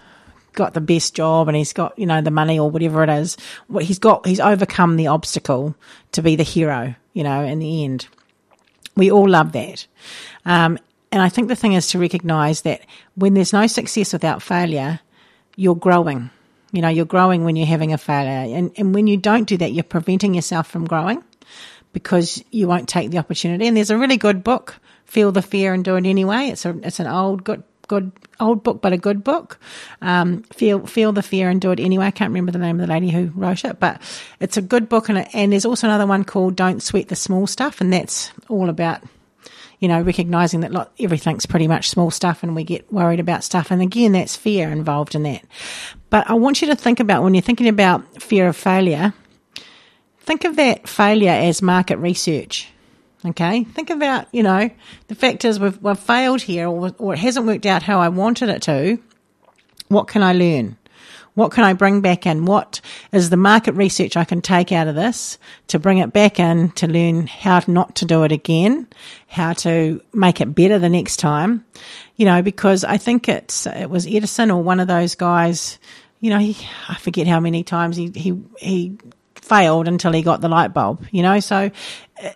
got 0.54 0.74
the 0.74 0.80
best 0.80 1.14
job 1.14 1.46
and 1.46 1.56
he's 1.56 1.72
got, 1.72 1.96
you 1.98 2.06
know, 2.06 2.20
the 2.20 2.32
money 2.32 2.58
or 2.58 2.68
whatever 2.68 3.04
it 3.04 3.10
is. 3.10 3.36
What 3.68 3.84
he's 3.84 4.00
got, 4.00 4.26
he's 4.26 4.40
overcome 4.40 4.96
the 4.96 5.06
obstacle 5.06 5.76
to 6.12 6.22
be 6.22 6.34
the 6.34 6.42
hero, 6.42 6.96
you 7.12 7.22
know, 7.22 7.44
in 7.44 7.60
the 7.60 7.84
end. 7.84 8.08
We 8.96 9.12
all 9.12 9.28
love 9.28 9.52
that. 9.52 9.86
Um, 10.44 10.78
and 11.12 11.22
I 11.22 11.28
think 11.28 11.46
the 11.46 11.56
thing 11.56 11.74
is 11.74 11.86
to 11.88 11.98
recognize 11.98 12.62
that 12.62 12.80
when 13.14 13.34
there's 13.34 13.52
no 13.52 13.68
success 13.68 14.12
without 14.12 14.42
failure, 14.42 14.98
you're 15.54 15.76
growing. 15.76 16.30
You 16.72 16.82
know, 16.82 16.88
you're 16.88 17.06
growing 17.06 17.44
when 17.44 17.56
you're 17.56 17.66
having 17.66 17.92
a 17.92 17.98
failure. 17.98 18.56
And, 18.56 18.72
and 18.76 18.94
when 18.94 19.06
you 19.06 19.16
don't 19.16 19.48
do 19.48 19.56
that, 19.58 19.72
you're 19.72 19.84
preventing 19.84 20.34
yourself 20.34 20.68
from 20.68 20.86
growing 20.86 21.22
because 21.92 22.42
you 22.50 22.68
won't 22.68 22.88
take 22.88 23.10
the 23.10 23.18
opportunity. 23.18 23.66
And 23.66 23.76
there's 23.76 23.90
a 23.90 23.98
really 23.98 24.16
good 24.16 24.44
book, 24.44 24.76
Feel 25.04 25.32
the 25.32 25.42
Fear 25.42 25.74
and 25.74 25.84
Do 25.84 25.96
It 25.96 26.06
Anyway. 26.06 26.48
It's 26.48 26.64
a, 26.66 26.78
it's 26.82 27.00
an 27.00 27.06
old, 27.06 27.42
good, 27.44 27.62
good, 27.86 28.12
old 28.38 28.62
book, 28.62 28.82
but 28.82 28.92
a 28.92 28.98
good 28.98 29.24
book. 29.24 29.58
Um, 30.02 30.42
feel, 30.52 30.86
feel 30.86 31.12
the 31.12 31.22
fear 31.22 31.48
and 31.48 31.60
do 31.60 31.70
it 31.72 31.80
anyway. 31.80 32.06
I 32.06 32.10
can't 32.10 32.30
remember 32.30 32.52
the 32.52 32.58
name 32.58 32.78
of 32.78 32.86
the 32.86 32.92
lady 32.92 33.10
who 33.10 33.32
wrote 33.34 33.64
it, 33.64 33.80
but 33.80 34.02
it's 34.40 34.58
a 34.58 34.62
good 34.62 34.88
book. 34.88 35.08
And, 35.08 35.34
and 35.34 35.52
there's 35.52 35.64
also 35.64 35.86
another 35.86 36.06
one 36.06 36.24
called 36.24 36.54
Don't 36.54 36.82
Sweat 36.82 37.08
the 37.08 37.16
Small 37.16 37.46
Stuff. 37.46 37.80
And 37.80 37.92
that's 37.92 38.30
all 38.48 38.68
about 38.68 39.02
you 39.80 39.86
know, 39.86 40.00
recognizing 40.02 40.60
that 40.60 40.72
lot, 40.72 40.92
everything's 40.98 41.46
pretty 41.46 41.68
much 41.68 41.88
small 41.88 42.10
stuff 42.10 42.42
and 42.42 42.56
we 42.56 42.64
get 42.64 42.92
worried 42.92 43.20
about 43.20 43.44
stuff. 43.44 43.70
And 43.70 43.80
again, 43.80 44.12
that's 44.12 44.34
fear 44.34 44.70
involved 44.70 45.14
in 45.14 45.22
that. 45.22 45.44
But 46.10 46.28
I 46.30 46.34
want 46.34 46.62
you 46.62 46.68
to 46.68 46.76
think 46.76 47.00
about 47.00 47.22
when 47.22 47.34
you're 47.34 47.42
thinking 47.42 47.68
about 47.68 48.22
fear 48.22 48.48
of 48.48 48.56
failure, 48.56 49.12
think 50.20 50.44
of 50.44 50.56
that 50.56 50.88
failure 50.88 51.32
as 51.32 51.60
market 51.62 51.98
research. 51.98 52.68
Okay. 53.24 53.64
Think 53.64 53.90
about, 53.90 54.28
you 54.32 54.42
know, 54.42 54.70
the 55.08 55.14
fact 55.14 55.44
is 55.44 55.58
we've, 55.58 55.80
we've 55.82 55.98
failed 55.98 56.42
here 56.42 56.68
or, 56.68 56.92
or 56.98 57.14
it 57.14 57.18
hasn't 57.18 57.46
worked 57.46 57.66
out 57.66 57.82
how 57.82 57.98
I 57.98 58.08
wanted 58.08 58.48
it 58.48 58.62
to. 58.62 58.98
What 59.88 60.06
can 60.06 60.22
I 60.22 60.32
learn? 60.32 60.76
What 61.38 61.52
can 61.52 61.62
I 61.62 61.72
bring 61.72 62.00
back 62.00 62.26
in? 62.26 62.46
What 62.46 62.80
is 63.12 63.30
the 63.30 63.36
market 63.36 63.74
research 63.74 64.16
I 64.16 64.24
can 64.24 64.42
take 64.42 64.72
out 64.72 64.88
of 64.88 64.96
this 64.96 65.38
to 65.68 65.78
bring 65.78 65.98
it 65.98 66.12
back 66.12 66.40
in 66.40 66.72
to 66.72 66.88
learn 66.88 67.28
how 67.28 67.62
not 67.68 67.94
to 67.96 68.04
do 68.04 68.24
it 68.24 68.32
again, 68.32 68.88
how 69.28 69.52
to 69.52 70.02
make 70.12 70.40
it 70.40 70.52
better 70.56 70.80
the 70.80 70.88
next 70.88 71.18
time? 71.18 71.64
You 72.16 72.24
know, 72.24 72.42
because 72.42 72.82
I 72.82 72.96
think 72.96 73.28
it's, 73.28 73.68
it 73.68 73.88
was 73.88 74.04
Edison 74.04 74.50
or 74.50 74.64
one 74.64 74.80
of 74.80 74.88
those 74.88 75.14
guys, 75.14 75.78
you 76.18 76.30
know, 76.30 76.40
he, 76.40 76.56
I 76.88 76.96
forget 76.96 77.28
how 77.28 77.38
many 77.38 77.62
times 77.62 77.96
he, 77.96 78.10
he, 78.16 78.36
he 78.58 78.98
failed 79.36 79.86
until 79.86 80.10
he 80.10 80.22
got 80.22 80.40
the 80.40 80.48
light 80.48 80.74
bulb, 80.74 81.06
you 81.12 81.22
know, 81.22 81.38
so 81.38 81.70
uh, 82.20 82.30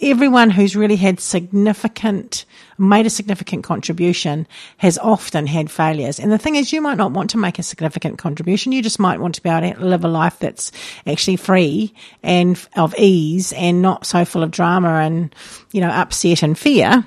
everyone 0.00 0.50
who's 0.50 0.74
really 0.74 0.96
had 0.96 1.20
significant, 1.20 2.44
made 2.78 3.06
a 3.06 3.10
significant 3.10 3.64
contribution 3.64 4.46
has 4.78 4.98
often 4.98 5.46
had 5.46 5.70
failures. 5.70 6.18
And 6.20 6.30
the 6.30 6.38
thing 6.38 6.54
is, 6.54 6.72
you 6.72 6.80
might 6.80 6.96
not 6.96 7.12
want 7.12 7.30
to 7.30 7.38
make 7.38 7.58
a 7.58 7.62
significant 7.62 8.18
contribution. 8.18 8.72
You 8.72 8.82
just 8.82 8.98
might 8.98 9.20
want 9.20 9.34
to 9.34 9.42
be 9.42 9.48
able 9.48 9.74
to 9.74 9.84
live 9.84 10.04
a 10.04 10.08
life 10.08 10.38
that's 10.38 10.70
actually 11.06 11.36
free 11.36 11.92
and 12.22 12.58
of 12.76 12.94
ease 12.96 13.52
and 13.52 13.82
not 13.82 14.06
so 14.06 14.24
full 14.24 14.42
of 14.42 14.50
drama 14.50 15.00
and, 15.00 15.34
you 15.72 15.80
know, 15.80 15.90
upset 15.90 16.42
and 16.42 16.58
fear. 16.58 17.04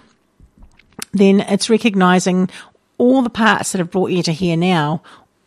Then 1.13 1.41
it's 1.41 1.69
recognizing 1.69 2.49
all 2.97 3.21
the 3.21 3.29
parts 3.29 3.71
that 3.71 3.79
have 3.79 3.91
brought 3.91 4.11
you 4.11 4.21
to 4.23 4.31
here 4.31 4.55
now 4.55 5.01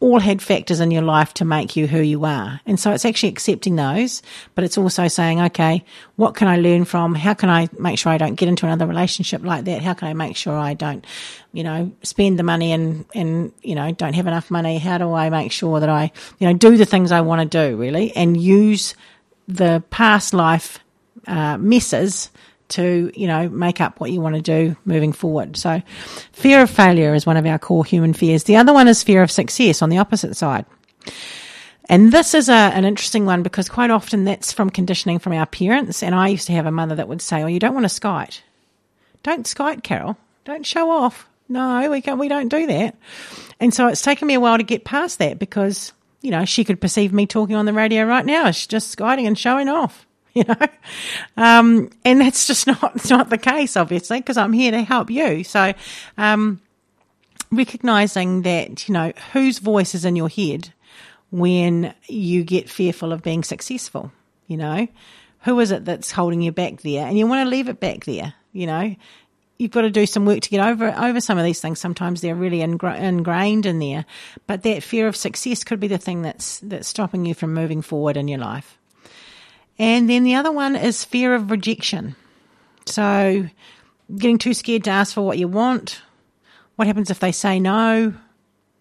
all 0.05 0.21
had 0.21 0.43
factors 0.43 0.81
in 0.81 0.91
your 0.91 1.03
life 1.03 1.33
to 1.33 1.47
make 1.47 1.77
you 1.77 1.87
who 1.87 2.01
you 2.01 2.27
are. 2.27 2.61
And 2.67 2.79
so 2.79 2.91
it's 2.91 3.07
actually 3.07 3.31
accepting 3.31 3.77
those, 3.77 4.21
but 4.55 4.63
it's 4.63 4.77
also 4.77 5.09
saying, 5.09 5.41
okay, 5.41 5.83
what 6.17 6.35
can 6.35 6.47
I 6.47 6.59
learn 6.59 6.85
from? 6.85 7.15
How 7.15 7.33
can 7.33 7.49
I 7.49 7.71
make 7.79 7.99
sure 7.99 8.13
I 8.13 8.19
don't 8.19 8.35
get 8.35 8.47
into 8.47 8.67
another 8.67 8.87
relationship 8.87 9.43
like 9.43 9.65
that? 9.65 9.81
How 9.81 9.95
can 9.95 10.09
I 10.09 10.13
make 10.13 10.37
sure 10.37 10.55
I 10.55 10.75
don't, 10.75 11.07
you 11.55 11.65
know, 11.65 11.91
spend 12.03 12.39
the 12.39 12.43
money 12.43 12.73
and, 12.73 13.07
and, 13.15 13.51
you 13.63 13.75
know, 13.75 13.93
don't 13.93 14.13
have 14.13 14.27
enough 14.27 14.51
money? 14.51 14.77
How 14.77 14.99
do 14.99 15.11
I 15.15 15.31
make 15.31 15.53
sure 15.53 15.81
that 15.81 15.89
I, 15.89 16.13
you 16.39 16.49
know, 16.49 16.53
do 16.53 16.77
the 16.77 16.85
things 16.85 17.11
I 17.11 17.23
want 17.23 17.51
to 17.51 17.71
do 17.71 17.79
really 17.79 18.15
and 18.15 18.37
use 18.37 18.95
the 19.49 19.83
past 19.89 20.35
life 20.35 20.81
uh, 21.27 21.57
messes 21.57 22.31
to, 22.75 23.11
you 23.15 23.27
know, 23.27 23.49
make 23.49 23.81
up 23.81 24.01
what 24.01 24.11
you 24.11 24.21
want 24.21 24.37
to 24.37 24.43
do 24.43 24.77
moving 24.85 25.13
forward. 25.13 25.57
So 25.57 25.83
fear 26.33 26.63
of 26.63 26.71
failure 26.71 27.15
is 27.15 27.27
one 27.27 27.37
of 27.37 27.47
our 27.47 27.59
core 27.59 27.85
human 27.85 28.13
fears. 28.13 28.45
The 28.45 28.57
other 28.57 28.73
one 28.73 28.89
is 28.89 29.03
fear 29.03 29.23
of 29.23 29.31
success 29.31 29.83
on 29.83 29.91
the 29.91 29.99
opposite 29.99 30.37
side. 30.37 30.67
And 31.89 32.13
this 32.13 32.35
is 32.35 32.49
a, 32.49 32.53
an 32.53 32.85
interesting 32.85 33.27
one 33.27 33.43
because 33.43 33.69
quite 33.69 33.91
often 33.91 34.25
that's 34.25 34.53
from 34.53 34.71
conditioning 34.71 35.19
from 35.19 35.35
our 35.35 35.47
parents. 35.47 36.03
And 36.03 36.15
I 36.15 36.29
used 36.29 36.47
to 36.47 36.53
have 36.55 36.67
a 36.67 36.71
mother 36.71 36.95
that 36.95 37.09
would 37.09 37.21
say, 37.21 37.43
Oh, 37.43 37.47
you 37.47 37.61
don't 37.61 37.75
want 37.75 37.85
to 37.85 37.91
skite. 37.91 38.43
Don't 39.23 39.47
skite, 39.47 39.83
Carol. 39.83 40.17
Don't 40.45 40.67
show 40.67 40.91
off. 40.91 41.29
No, 41.49 41.91
we 41.91 42.01
can't, 42.01 42.19
we 42.19 42.29
don't 42.29 42.49
do 42.49 42.67
that. 42.67 42.97
And 43.61 43.73
so 43.73 43.89
it's 43.89 44.03
taken 44.03 44.27
me 44.27 44.35
a 44.35 44.41
while 44.41 44.57
to 44.57 44.65
get 44.65 44.85
past 44.85 45.19
that 45.19 45.39
because, 45.39 45.93
you 46.23 46.31
know, 46.31 46.45
she 46.45 46.65
could 46.65 46.81
perceive 46.81 47.13
me 47.13 47.27
talking 47.27 47.57
on 47.57 47.67
the 47.67 47.73
radio 47.73 48.05
right 48.05 48.25
now 48.25 48.47
as 48.47 48.67
just 48.67 48.91
skiting 48.91 49.27
and 49.27 49.39
showing 49.39 49.69
off. 49.69 50.07
you 50.37 50.43
know, 50.43 50.67
um, 51.37 51.91
and 52.05 52.21
that's 52.21 52.47
just 52.49 52.67
not 52.67 53.09
not 53.09 53.31
the 53.31 53.39
case, 53.39 53.77
obviously, 53.77 54.19
because 54.19 54.37
I'm 54.37 54.53
here 54.53 54.73
to 54.73 54.83
help 54.83 55.09
you. 55.09 55.45
So, 55.45 55.75
um, 56.19 56.61
recognizing 57.53 58.43
that 58.43 58.89
you 58.89 58.95
know 58.95 59.13
whose 59.33 59.59
voice 59.61 59.95
is 59.95 60.05
in 60.05 60.17
your 60.17 60.29
head 60.29 60.73
when 61.31 61.95
you 62.07 62.43
get 62.43 62.69
fearful 62.69 63.13
of 63.13 63.23
being 63.23 63.45
successful, 63.45 64.11
you 64.49 64.57
know, 64.57 64.89
who 65.41 65.61
is 65.61 65.71
it 65.71 65.85
that's 65.85 66.11
holding 66.11 66.43
you 66.43 66.51
back 66.51 66.81
there, 66.83 67.07
and 67.07 67.17
you 67.17 67.29
want 67.29 67.47
to 67.47 67.51
leave 67.51 67.69
it 67.69 67.79
back 67.79 68.05
there, 68.05 68.35
you 68.53 68.67
know. 68.67 68.95
You've 69.57 69.71
got 69.71 69.83
to 69.83 69.91
do 69.91 70.05
some 70.05 70.27
work 70.27 70.41
to 70.41 70.51
get 70.51 70.67
over 70.67 70.93
over 70.99 71.21
some 71.21 71.39
of 71.39 71.45
these 71.45 71.61
things. 71.61 71.79
Sometimes 71.79 72.21
they're 72.21 72.35
really 72.35 72.59
ingra- 72.59 72.99
ingrained 72.99 73.67
in 73.67 73.79
there, 73.79 74.05
but 74.49 74.65
that 74.65 74.83
fear 74.83 75.07
of 75.07 75.15
success 75.15 75.63
could 75.63 75.79
be 75.79 75.87
the 75.87 75.97
thing 75.97 76.23
that's 76.23 76.59
that's 76.59 76.89
stopping 76.89 77.25
you 77.25 77.35
from 77.35 77.55
moving 77.55 77.81
forward 77.81 78.17
in 78.17 78.27
your 78.27 78.41
life. 78.41 78.79
And 79.79 80.09
then 80.09 80.25
the 80.25 80.37
other 80.37 80.53
one 80.53 80.77
is 80.77 81.05
fear 81.05 81.35
of 81.35 81.51
rejection. 81.51 82.17
So 82.87 83.49
getting 84.17 84.39
too 84.39 84.55
scared 84.55 84.85
to 84.85 84.91
ask 84.91 85.15
for 85.15 85.23
what 85.23 85.39
you 85.39 85.49
want. 85.49 86.03
What 86.77 86.87
happens 86.87 87.11
if 87.11 87.21
they 87.21 87.33
say 87.33 87.61
no? 87.61 88.15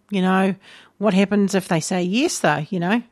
You 0.10 0.22
know, 0.22 0.56
what 0.98 1.14
happens 1.14 1.56
if 1.56 1.68
they 1.68 1.80
say 1.80 2.04
yes, 2.04 2.40
though? 2.40 2.66
You 2.70 2.80
know, 2.80 3.04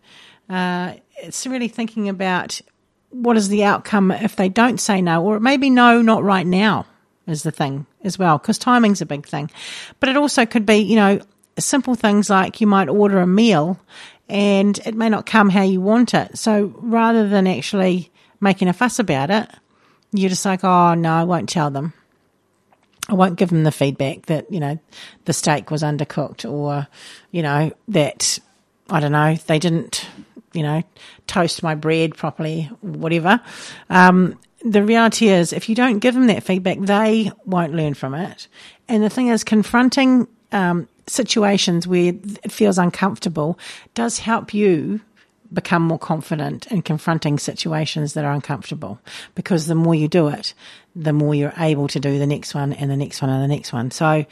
uh, 0.50 0.94
it's 1.18 1.48
really 1.48 1.68
thinking 1.68 2.10
about 2.10 2.62
what 3.10 3.38
is 3.38 3.50
the 3.50 3.64
outcome 3.64 4.12
if 4.12 4.36
they 4.36 4.50
don't 4.50 4.80
say 4.80 5.02
no, 5.02 5.24
or 5.24 5.40
maybe 5.40 5.70
no, 5.70 6.02
not 6.02 6.24
right 6.24 6.46
now 6.46 6.86
is 7.28 7.44
the 7.44 7.52
thing 7.52 7.86
as 8.04 8.18
well, 8.18 8.38
because 8.38 8.58
timing's 8.58 9.02
a 9.02 9.06
big 9.06 9.28
thing. 9.28 9.50
But 10.00 10.10
it 10.10 10.18
also 10.18 10.46
could 10.46 10.66
be, 10.66 10.78
you 10.78 10.96
know, 10.96 11.20
simple 11.60 11.96
things 11.96 12.30
like 12.30 12.62
you 12.62 12.68
might 12.68 12.90
order 12.90 13.20
a 13.20 13.28
meal 13.28 13.80
and 14.32 14.80
it 14.86 14.96
may 14.96 15.10
not 15.10 15.26
come 15.26 15.50
how 15.50 15.62
you 15.62 15.82
want 15.82 16.14
it. 16.14 16.38
So 16.38 16.74
rather 16.78 17.28
than 17.28 17.48
actually 17.48 18.12
making 18.40 18.70
a 18.70 18.74
fuss 18.74 18.98
about 18.98 19.30
it, 19.30 19.50
you're 20.14 20.30
just 20.30 20.46
like, 20.46 20.64
oh 20.64 20.94
no, 20.94 21.12
I 21.12 21.26
won't 21.26 21.50
tell 21.50 21.70
them. 21.70 21.94
I 23.10 23.14
won't 23.14 23.36
give 23.36 23.50
them 23.50 23.64
the 23.64 23.74
feedback 23.74 24.28
that, 24.28 24.52
you 24.52 24.62
know, 24.62 24.80
the 25.26 25.34
steak 25.34 25.70
was 25.70 25.84
undercooked 25.84 26.50
or, 26.50 26.88
you 27.32 27.42
know, 27.42 27.74
that, 27.90 28.40
I 28.90 29.02
don't 29.02 29.12
know, 29.12 29.36
they 29.48 29.60
didn't, 29.60 30.08
you 30.54 30.64
know, 30.64 30.82
toast 31.28 31.62
my 31.62 31.76
bread 31.76 32.16
properly, 32.16 32.70
whatever. 32.80 33.42
Um, 33.90 34.40
the 34.64 34.84
reality 34.84 35.28
is, 35.28 35.52
if 35.52 35.68
you 35.68 35.76
don't 35.76 36.00
give 36.00 36.14
them 36.14 36.28
that 36.28 36.44
feedback, 36.44 36.80
they 36.80 37.32
won't 37.46 37.74
learn 37.74 37.96
from 37.96 38.14
it. 38.14 38.48
And 38.88 39.04
the 39.04 39.10
thing 39.10 39.28
is, 39.28 39.44
confronting 39.44 40.28
um, 40.54 40.88
situations 41.12 41.88
where 41.88 42.14
it 42.44 42.52
feels 42.52 42.78
uncomfortable 42.78 43.60
does 43.94 44.20
help 44.20 44.54
you 44.54 45.02
become 45.54 45.84
more 45.84 46.00
confident 46.00 46.68
in 46.68 46.82
confronting 46.82 47.38
situations 47.38 48.14
that 48.14 48.24
are 48.24 48.32
uncomfortable 48.32 49.00
because 49.36 49.68
the 49.68 49.76
more 49.76 49.94
you 49.94 50.08
do 50.08 50.30
it, 50.30 50.54
the 50.96 51.12
more 51.12 51.36
you're 51.36 51.54
able 51.58 51.88
to 51.90 52.00
do 52.00 52.18
the 52.18 52.28
next 52.28 52.56
one 52.56 52.74
and 52.74 52.90
the 52.90 52.96
next 52.96 53.22
one 53.22 53.30
and 53.30 53.44
the 53.44 53.54
next 53.54 53.74
one. 53.74 53.92
So 53.92 54.26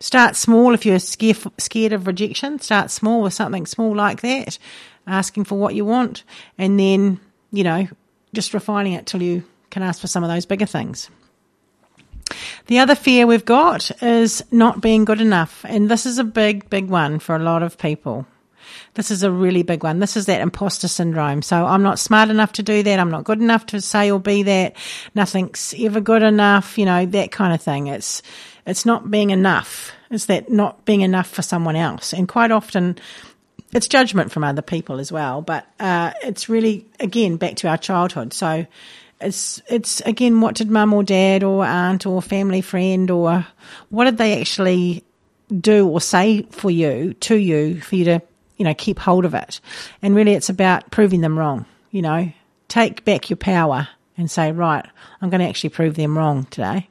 start 0.00 0.36
small 0.36 0.74
if 0.74 0.84
you're 0.84 0.98
scared, 0.98 1.38
scared 1.58 1.92
of 1.92 2.06
rejection, 2.06 2.58
start 2.58 2.90
small 2.90 3.22
with 3.22 3.32
something 3.32 3.64
small 3.64 3.94
like 3.94 4.20
that, 4.20 4.58
asking 5.06 5.44
for 5.44 5.58
what 5.58 5.74
you 5.74 5.84
want, 5.84 6.24
and 6.58 6.78
then, 6.78 7.20
you 7.52 7.64
know, 7.64 7.88
just 8.34 8.52
refining 8.52 8.92
it 8.92 9.06
till 9.06 9.22
you 9.22 9.44
can 9.70 9.82
ask 9.82 10.00
for 10.00 10.08
some 10.08 10.22
of 10.22 10.30
those 10.30 10.44
bigger 10.44 10.66
things. 10.66 11.08
The 12.66 12.80
other 12.80 12.94
fear 12.96 13.26
we've 13.26 13.44
got 13.44 13.90
is 14.02 14.42
not 14.50 14.80
being 14.80 15.04
good 15.04 15.20
enough. 15.20 15.64
And 15.68 15.88
this 15.88 16.04
is 16.04 16.18
a 16.18 16.24
big, 16.24 16.68
big 16.68 16.88
one 16.88 17.18
for 17.20 17.36
a 17.36 17.42
lot 17.42 17.62
of 17.62 17.78
people. 17.78 18.26
This 18.94 19.10
is 19.10 19.22
a 19.22 19.30
really 19.30 19.62
big 19.62 19.84
one. 19.84 20.00
This 20.00 20.16
is 20.16 20.26
that 20.26 20.40
imposter 20.40 20.88
syndrome. 20.88 21.42
So 21.42 21.64
I'm 21.64 21.82
not 21.82 21.98
smart 21.98 22.28
enough 22.28 22.52
to 22.54 22.62
do 22.62 22.82
that. 22.82 22.98
I'm 22.98 23.10
not 23.10 23.24
good 23.24 23.40
enough 23.40 23.66
to 23.66 23.80
say 23.80 24.10
or 24.10 24.18
be 24.18 24.42
that. 24.42 24.74
Nothing's 25.14 25.74
ever 25.78 26.00
good 26.00 26.22
enough, 26.22 26.76
you 26.76 26.84
know, 26.84 27.06
that 27.06 27.30
kind 27.30 27.54
of 27.54 27.62
thing. 27.62 27.86
It's, 27.86 28.22
it's 28.66 28.84
not 28.84 29.10
being 29.10 29.30
enough. 29.30 29.92
It's 30.10 30.26
that 30.26 30.50
not 30.50 30.84
being 30.84 31.02
enough 31.02 31.28
for 31.28 31.42
someone 31.42 31.76
else. 31.76 32.12
And 32.12 32.26
quite 32.26 32.50
often 32.50 32.98
it's 33.72 33.86
judgment 33.86 34.32
from 34.32 34.42
other 34.42 34.62
people 34.62 34.98
as 34.98 35.12
well. 35.12 35.42
But, 35.42 35.66
uh, 35.78 36.12
it's 36.24 36.48
really, 36.48 36.86
again, 36.98 37.36
back 37.36 37.56
to 37.56 37.68
our 37.68 37.78
childhood. 37.78 38.32
So 38.32 38.66
it's 39.20 39.62
it's 39.68 40.00
again 40.02 40.40
what 40.40 40.54
did 40.54 40.70
mum 40.70 40.92
or 40.92 41.02
dad 41.02 41.42
or 41.42 41.64
aunt 41.64 42.06
or 42.06 42.20
family 42.20 42.60
friend 42.60 43.10
or 43.10 43.46
what 43.88 44.04
did 44.04 44.18
they 44.18 44.40
actually 44.40 45.04
do 45.60 45.88
or 45.88 46.00
say 46.00 46.42
for 46.50 46.70
you 46.70 47.14
to 47.14 47.36
you 47.36 47.80
for 47.80 47.96
you 47.96 48.04
to 48.04 48.22
you 48.56 48.64
know 48.64 48.74
keep 48.74 48.98
hold 48.98 49.24
of 49.24 49.34
it? 49.34 49.60
And 50.02 50.14
really 50.14 50.32
it's 50.32 50.48
about 50.48 50.90
proving 50.90 51.20
them 51.20 51.38
wrong 51.38 51.66
you 51.90 52.02
know? 52.02 52.30
Take 52.68 53.06
back 53.06 53.30
your 53.30 53.38
power 53.38 53.88
and 54.18 54.30
say 54.30 54.52
right 54.52 54.84
i'm 55.20 55.30
going 55.30 55.40
to 55.40 55.46
actually 55.46 55.70
prove 55.70 55.94
them 55.94 56.16
wrong 56.16 56.44
today 56.46 56.88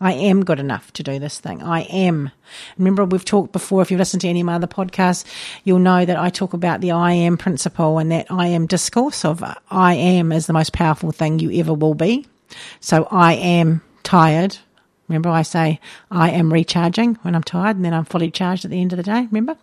I 0.00 0.14
am 0.14 0.44
good 0.44 0.58
enough 0.58 0.92
to 0.94 1.02
do 1.02 1.18
this 1.18 1.38
thing. 1.38 1.62
I 1.62 1.82
am. 1.82 2.30
Remember, 2.78 3.04
we've 3.04 3.24
talked 3.24 3.52
before, 3.52 3.82
if 3.82 3.90
you've 3.90 3.98
listened 3.98 4.22
to 4.22 4.28
any 4.28 4.40
of 4.40 4.46
my 4.46 4.54
other 4.54 4.66
podcasts, 4.66 5.24
you'll 5.64 5.78
know 5.78 6.04
that 6.04 6.18
I 6.18 6.30
talk 6.30 6.54
about 6.54 6.80
the 6.80 6.92
I 6.92 7.12
am 7.12 7.36
principle 7.36 7.98
and 7.98 8.10
that 8.10 8.26
I 8.30 8.46
am 8.46 8.66
discourse 8.66 9.24
of 9.24 9.44
I 9.70 9.94
am 9.94 10.32
is 10.32 10.46
the 10.46 10.52
most 10.54 10.72
powerful 10.72 11.12
thing 11.12 11.38
you 11.38 11.52
ever 11.60 11.74
will 11.74 11.94
be. 11.94 12.26
So 12.80 13.06
I 13.10 13.34
am 13.34 13.82
tired. 14.02 14.56
Remember, 15.08 15.28
I 15.28 15.42
say 15.42 15.80
I 16.10 16.30
am 16.30 16.52
recharging 16.52 17.16
when 17.22 17.34
I'm 17.34 17.42
tired, 17.42 17.76
and 17.76 17.84
then 17.84 17.92
I'm 17.92 18.04
fully 18.04 18.30
charged 18.30 18.64
at 18.64 18.70
the 18.70 18.80
end 18.80 18.92
of 18.92 18.96
the 18.96 19.02
day. 19.02 19.26
Remember, 19.30 19.56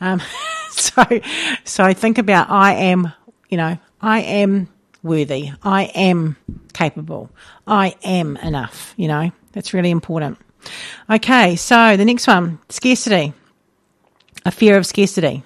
um, 0.00 0.20
so 0.70 1.02
so 1.64 1.92
think 1.94 2.18
about 2.18 2.50
I 2.50 2.74
am. 2.74 3.12
You 3.48 3.56
know, 3.56 3.78
I 4.00 4.20
am 4.20 4.68
worthy. 5.02 5.52
I 5.62 5.84
am 5.94 6.36
capable. 6.74 7.30
I 7.66 7.96
am 8.04 8.36
enough. 8.36 8.92
You 8.98 9.08
know, 9.08 9.32
that's 9.52 9.74
really 9.74 9.90
important. 9.90 10.38
Okay, 11.08 11.56
so 11.56 11.96
the 11.96 12.04
next 12.04 12.26
one 12.26 12.58
scarcity, 12.68 13.32
a 14.44 14.50
fear 14.50 14.76
of 14.76 14.86
scarcity. 14.86 15.42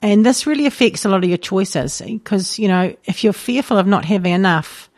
And 0.00 0.26
this 0.26 0.46
really 0.46 0.66
affects 0.66 1.04
a 1.04 1.08
lot 1.08 1.22
of 1.22 1.28
your 1.28 1.38
choices 1.38 2.02
because, 2.04 2.58
you 2.58 2.66
know, 2.66 2.94
if 3.04 3.22
you're 3.22 3.32
fearful 3.32 3.78
of 3.78 3.86
not 3.86 4.04
having 4.04 4.32
enough, 4.32 4.90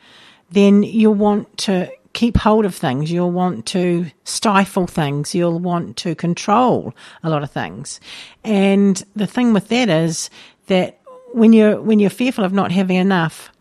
then 0.51 0.83
you'll 0.83 1.15
want 1.15 1.59
to 1.59 1.91
keep 2.15 2.39
hold 2.39 2.65
of 2.65 2.75
things. 2.75 3.13
You'll 3.13 3.31
want 3.31 3.67
to 3.67 4.07
stifle 4.25 4.87
things. 4.87 5.35
You'll 5.35 5.59
want 5.59 5.99
to 5.99 6.15
control 6.15 6.95
a 7.23 7.29
lot 7.29 7.43
of 7.43 7.51
things. 7.51 8.01
And 8.45 9.03
the 9.15 9.27
thing 9.27 9.53
with 9.53 9.69
that 9.69 9.91
is 9.91 10.31
that 10.69 11.01
when 11.33 11.53
you're, 11.53 11.81
when 11.81 11.99
you're 11.99 12.11
fearful 12.11 12.45
of 12.45 12.53
not 12.53 12.73
having 12.73 12.97
enough, 12.97 13.53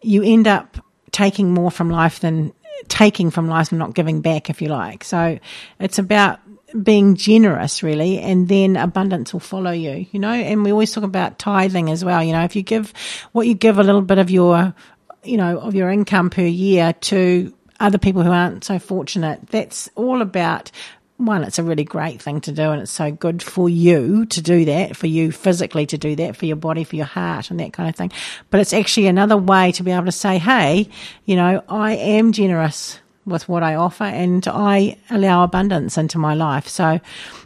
you 0.00 0.22
end 0.22 0.46
up 0.46 0.78
taking 1.10 1.52
more 1.52 1.70
from 1.70 1.90
life 1.90 2.20
than 2.20 2.52
taking 2.88 3.30
from 3.30 3.48
life 3.48 3.72
and 3.72 3.78
not 3.78 3.94
giving 3.94 4.20
back, 4.20 4.50
if 4.50 4.62
you 4.62 4.68
like. 4.68 5.04
So 5.04 5.38
it's 5.78 5.98
about 5.98 6.40
being 6.82 7.14
generous 7.14 7.84
really 7.84 8.18
and 8.18 8.48
then 8.48 8.74
abundance 8.74 9.32
will 9.32 9.38
follow 9.38 9.70
you 9.70 10.06
you 10.10 10.18
know 10.18 10.32
and 10.32 10.64
we 10.64 10.72
always 10.72 10.90
talk 10.90 11.04
about 11.04 11.38
tithing 11.38 11.88
as 11.88 12.04
well 12.04 12.20
you 12.20 12.32
know 12.32 12.42
if 12.42 12.56
you 12.56 12.62
give 12.62 12.92
what 13.30 13.46
you 13.46 13.54
give 13.54 13.78
a 13.78 13.82
little 13.84 14.02
bit 14.02 14.18
of 14.18 14.28
your 14.28 14.74
you 15.22 15.36
know 15.36 15.56
of 15.60 15.76
your 15.76 15.88
income 15.88 16.30
per 16.30 16.42
year 16.42 16.92
to 16.94 17.54
other 17.80 17.98
people 17.98 18.22
who 18.22 18.30
aren't 18.30 18.64
so 18.64 18.78
fortunate. 18.78 19.40
That's 19.48 19.88
all 19.94 20.22
about 20.22 20.70
one, 21.16 21.44
it's 21.44 21.58
a 21.58 21.62
really 21.62 21.84
great 21.84 22.20
thing 22.20 22.40
to 22.42 22.52
do, 22.52 22.70
and 22.70 22.82
it's 22.82 22.90
so 22.90 23.10
good 23.10 23.42
for 23.42 23.68
you 23.68 24.26
to 24.26 24.42
do 24.42 24.64
that, 24.64 24.96
for 24.96 25.06
you 25.06 25.30
physically 25.30 25.86
to 25.86 25.98
do 25.98 26.16
that, 26.16 26.36
for 26.36 26.46
your 26.46 26.56
body, 26.56 26.84
for 26.84 26.96
your 26.96 27.06
heart, 27.06 27.50
and 27.50 27.60
that 27.60 27.72
kind 27.72 27.88
of 27.88 27.94
thing. 27.94 28.10
But 28.50 28.60
it's 28.60 28.72
actually 28.72 29.06
another 29.06 29.36
way 29.36 29.72
to 29.72 29.82
be 29.82 29.92
able 29.92 30.06
to 30.06 30.12
say, 30.12 30.38
hey, 30.38 30.88
you 31.24 31.36
know, 31.36 31.62
I 31.68 31.92
am 31.92 32.32
generous 32.32 32.98
with 33.26 33.48
what 33.48 33.62
I 33.62 33.74
offer 33.74 34.04
and 34.04 34.46
I 34.46 34.98
allow 35.10 35.44
abundance 35.44 35.96
into 35.96 36.18
my 36.18 36.34
life. 36.34 36.68
So 36.68 37.00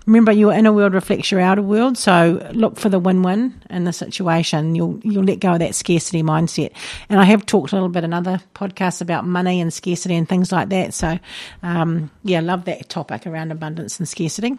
remember 0.07 0.33
your 0.33 0.53
inner 0.53 0.73
world 0.73 0.93
reflects 0.93 1.31
your 1.31 1.41
outer 1.41 1.63
world. 1.63 1.97
So 1.97 2.51
look 2.53 2.79
for 2.79 2.89
the 2.89 2.99
win-win 2.99 3.63
in 3.71 3.85
the 3.85 3.93
situation. 3.93 4.75
You'll, 4.75 5.01
you'll 5.05 5.25
let 5.25 5.41
go 5.41 5.53
of 5.53 5.61
that 5.61 5.75
scarcity 5.75 6.23
mindset. 6.23 6.73
And 7.09 7.21
I 7.21 7.25
have 7.25 7.47
talked 7.47 7.73
a 7.73 7.77
little 7.77 7.89
bit 7.89 8.05
in 8.05 8.13
other 8.13 8.41
podcasts 8.55 9.01
about 9.01 9.25
money 9.25 9.61
and 9.61 9.73
scarcity 9.73 10.17
and 10.17 10.29
things 10.29 10.51
like 10.51 10.69
that. 10.71 10.95
So, 10.95 11.19
um, 11.63 12.11
yeah, 12.25 12.41
love 12.41 12.65
that 12.65 12.89
topic 12.89 13.27
around 13.27 13.53
abundance 13.53 13.99
and 13.99 14.09
scarcity. 14.09 14.59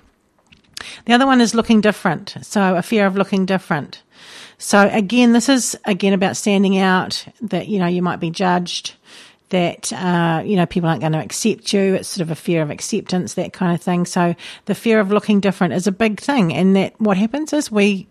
The 1.05 1.13
other 1.13 1.25
one 1.25 1.41
is 1.41 1.53
looking 1.53 1.81
different. 1.81 2.37
So 2.41 2.75
a 2.75 2.81
fear 2.81 3.05
of 3.05 3.17
looking 3.17 3.45
different. 3.45 4.01
So 4.57 4.89
again, 4.91 5.33
this 5.33 5.49
is 5.49 5.77
again 5.85 6.13
about 6.13 6.37
standing 6.37 6.77
out 6.77 7.25
that, 7.41 7.67
you 7.67 7.79
know, 7.79 7.87
you 7.87 8.01
might 8.01 8.19
be 8.19 8.29
judged 8.29 8.95
that 9.49 9.91
uh, 9.93 10.43
you 10.45 10.55
know 10.55 10.65
people 10.65 10.89
aren't 10.89 11.01
going 11.01 11.13
to 11.13 11.19
accept 11.19 11.73
you. 11.73 11.95
It's 11.95 12.07
sort 12.07 12.21
of 12.21 12.31
a 12.31 12.35
fear 12.35 12.61
of 12.61 12.69
acceptance, 12.69 13.33
that 13.33 13.53
kind 13.53 13.73
of 13.73 13.81
thing. 13.81 14.05
So 14.05 14.35
the 14.65 14.75
fear 14.75 14.99
of 14.99 15.11
looking 15.11 15.39
different 15.39 15.73
is 15.73 15.87
a 15.87 15.91
big 15.91 16.19
thing, 16.19 16.53
and 16.53 16.75
that 16.75 16.99
what 16.99 17.17
happens 17.17 17.53
is 17.53 17.71
we 17.71 18.07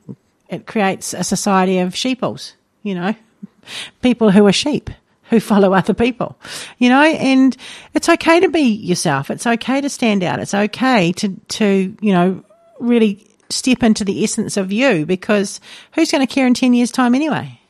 it 0.49 0.67
creates 0.67 1.15
a 1.15 1.25
society 1.25 1.79
of 1.79 1.95
sheeples. 1.95 2.55
You 2.83 2.95
know, 2.95 3.15
people 4.03 4.31
who 4.31 4.47
are 4.47 4.53
sheep 4.53 4.91
who 5.29 5.41
follow 5.41 5.75
other 5.75 5.95
people, 5.95 6.39
you 6.79 6.89
know, 6.89 7.03
and 7.03 7.57
it's 7.95 8.09
okay 8.09 8.41
to 8.41 8.49
be 8.49 8.63
yourself. 8.63 9.31
It's 9.31 9.47
okay 9.47 9.81
to 9.81 9.89
stand 9.89 10.25
out. 10.25 10.41
It's 10.41 10.55
okay 10.55 11.13
to, 11.13 11.29
to, 11.49 11.97
you 12.01 12.13
know, 12.13 12.43
really 12.81 13.27
step 13.51 13.83
into 13.83 14.05
the 14.05 14.25
essence 14.25 14.57
of 14.57 14.73
you 14.73 15.05
because 15.05 15.61
who's 15.93 16.11
going 16.11 16.27
to 16.27 16.33
care 16.33 16.47
in 16.47 16.55
10 16.55 16.73
years 16.75 16.91
time 16.91 17.15
anyway? 17.15 17.61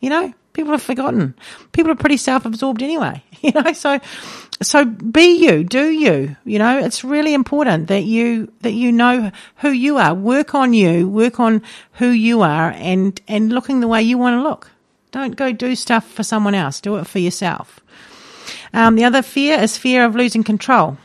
You 0.00 0.10
know, 0.10 0.34
People 0.52 0.72
have 0.72 0.82
forgotten. 0.82 1.34
People 1.72 1.92
are 1.92 1.96
pretty 1.96 2.16
self-absorbed 2.16 2.82
anyway, 2.82 3.22
you 3.40 3.52
know. 3.52 3.72
So, 3.72 4.00
so 4.60 4.84
be 4.84 5.38
you, 5.44 5.64
do 5.64 5.90
you. 5.90 6.36
You 6.44 6.58
know, 6.58 6.78
it's 6.78 7.04
really 7.04 7.34
important 7.34 7.88
that 7.88 8.04
you 8.04 8.52
that 8.60 8.72
you 8.72 8.92
know 8.92 9.32
who 9.56 9.70
you 9.70 9.98
are. 9.98 10.14
Work 10.14 10.54
on 10.54 10.74
you. 10.74 11.08
Work 11.08 11.40
on 11.40 11.62
who 11.94 12.08
you 12.08 12.42
are, 12.42 12.70
and 12.72 13.18
and 13.28 13.52
looking 13.52 13.80
the 13.80 13.88
way 13.88 14.02
you 14.02 14.18
want 14.18 14.38
to 14.38 14.42
look. 14.42 14.70
Don't 15.10 15.36
go 15.36 15.52
do 15.52 15.74
stuff 15.74 16.10
for 16.10 16.22
someone 16.22 16.54
else. 16.54 16.80
Do 16.80 16.96
it 16.96 17.06
for 17.06 17.18
yourself. 17.18 17.80
Um, 18.72 18.96
the 18.96 19.04
other 19.04 19.22
fear 19.22 19.60
is 19.60 19.76
fear 19.76 20.04
of 20.04 20.16
losing 20.16 20.42
control. 20.42 20.96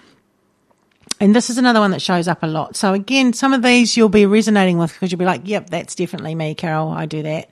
And 1.20 1.36
this 1.36 1.50
is 1.50 1.58
another 1.58 1.80
one 1.80 1.92
that 1.92 2.02
shows 2.02 2.28
up 2.28 2.44
a 2.44 2.48
lot. 2.48 2.76
So 2.76 2.94
again, 2.94 3.34
some 3.34 3.54
of 3.54 3.64
these 3.64 3.98
you'll 3.98 4.10
be 4.10 4.26
resonating 4.26 4.78
with 4.78 4.94
because 4.94 5.12
you'll 5.12 5.20
be 5.20 5.26
like, 5.26 5.42
yep, 5.46 5.70
that's 5.70 5.96
definitely 5.96 6.36
me, 6.36 6.54
Carol. 6.54 6.90
I 6.90 7.08
do 7.08 7.24
that. 7.24 7.50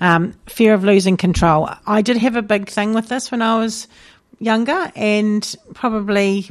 Um, 0.00 0.34
fear 0.46 0.72
of 0.72 0.84
losing 0.84 1.16
control. 1.16 1.68
I 1.86 2.02
did 2.02 2.16
have 2.18 2.36
a 2.36 2.42
big 2.42 2.68
thing 2.68 2.94
with 2.94 3.08
this 3.08 3.30
when 3.30 3.42
I 3.42 3.58
was 3.58 3.88
younger 4.38 4.92
and 4.94 5.56
probably 5.74 6.48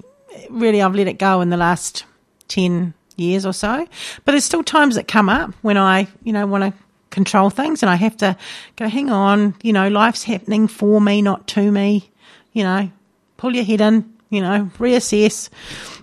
really 0.50 0.82
I've 0.82 0.96
let 0.96 1.08
it 1.08 1.18
go 1.18 1.42
in 1.42 1.50
the 1.50 1.58
last 1.58 2.04
10 2.50 2.94
years 3.16 3.46
or 3.46 3.54
so. 3.54 3.88
But 4.26 4.32
there's 4.32 4.46
still 4.46 4.64
times 4.64 4.96
that 4.96 5.08
come 5.08 5.30
up 5.30 5.54
when 5.62 5.78
I, 5.78 6.08
you 6.24 6.34
know, 6.34 6.46
want 6.48 6.64
to 6.64 6.74
control 7.10 7.50
things 7.50 7.82
and 7.82 7.90
I 7.90 7.96
have 7.96 8.18
to 8.18 8.38
go, 8.76 8.88
hang 8.88 9.10
on, 9.10 9.56
you 9.62 9.74
know, 9.74 9.88
life's 9.88 10.24
happening 10.24 10.68
for 10.68 11.02
me, 11.02 11.22
not 11.22 11.48
to 11.48 11.72
me. 11.72 12.10
You 12.54 12.64
know, 12.64 12.92
pull 13.38 13.56
your 13.56 13.64
head 13.64 13.82
in, 13.82 14.14
you 14.30 14.42
know, 14.42 14.70
reassess. 14.78 15.50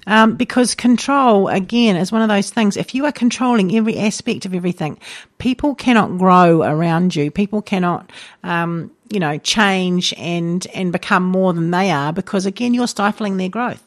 Um, 0.06 0.36
because 0.36 0.74
control, 0.74 1.48
again, 1.48 1.96
is 1.96 2.12
one 2.12 2.22
of 2.22 2.28
those 2.28 2.50
things. 2.50 2.76
If 2.76 2.94
you 2.94 3.06
are 3.06 3.12
controlling 3.12 3.74
every 3.76 3.98
aspect 3.98 4.44
of 4.44 4.54
everything, 4.54 4.98
people 5.38 5.74
cannot 5.74 6.18
grow 6.18 6.62
around 6.62 7.16
you. 7.16 7.30
People 7.30 7.62
cannot, 7.62 8.10
um, 8.42 8.90
you 9.10 9.18
know, 9.18 9.38
change 9.38 10.12
and, 10.16 10.66
and 10.74 10.92
become 10.92 11.24
more 11.24 11.52
than 11.52 11.70
they 11.70 11.90
are 11.90 12.12
because 12.12 12.46
again, 12.46 12.74
you're 12.74 12.86
stifling 12.86 13.36
their 13.36 13.48
growth. 13.48 13.82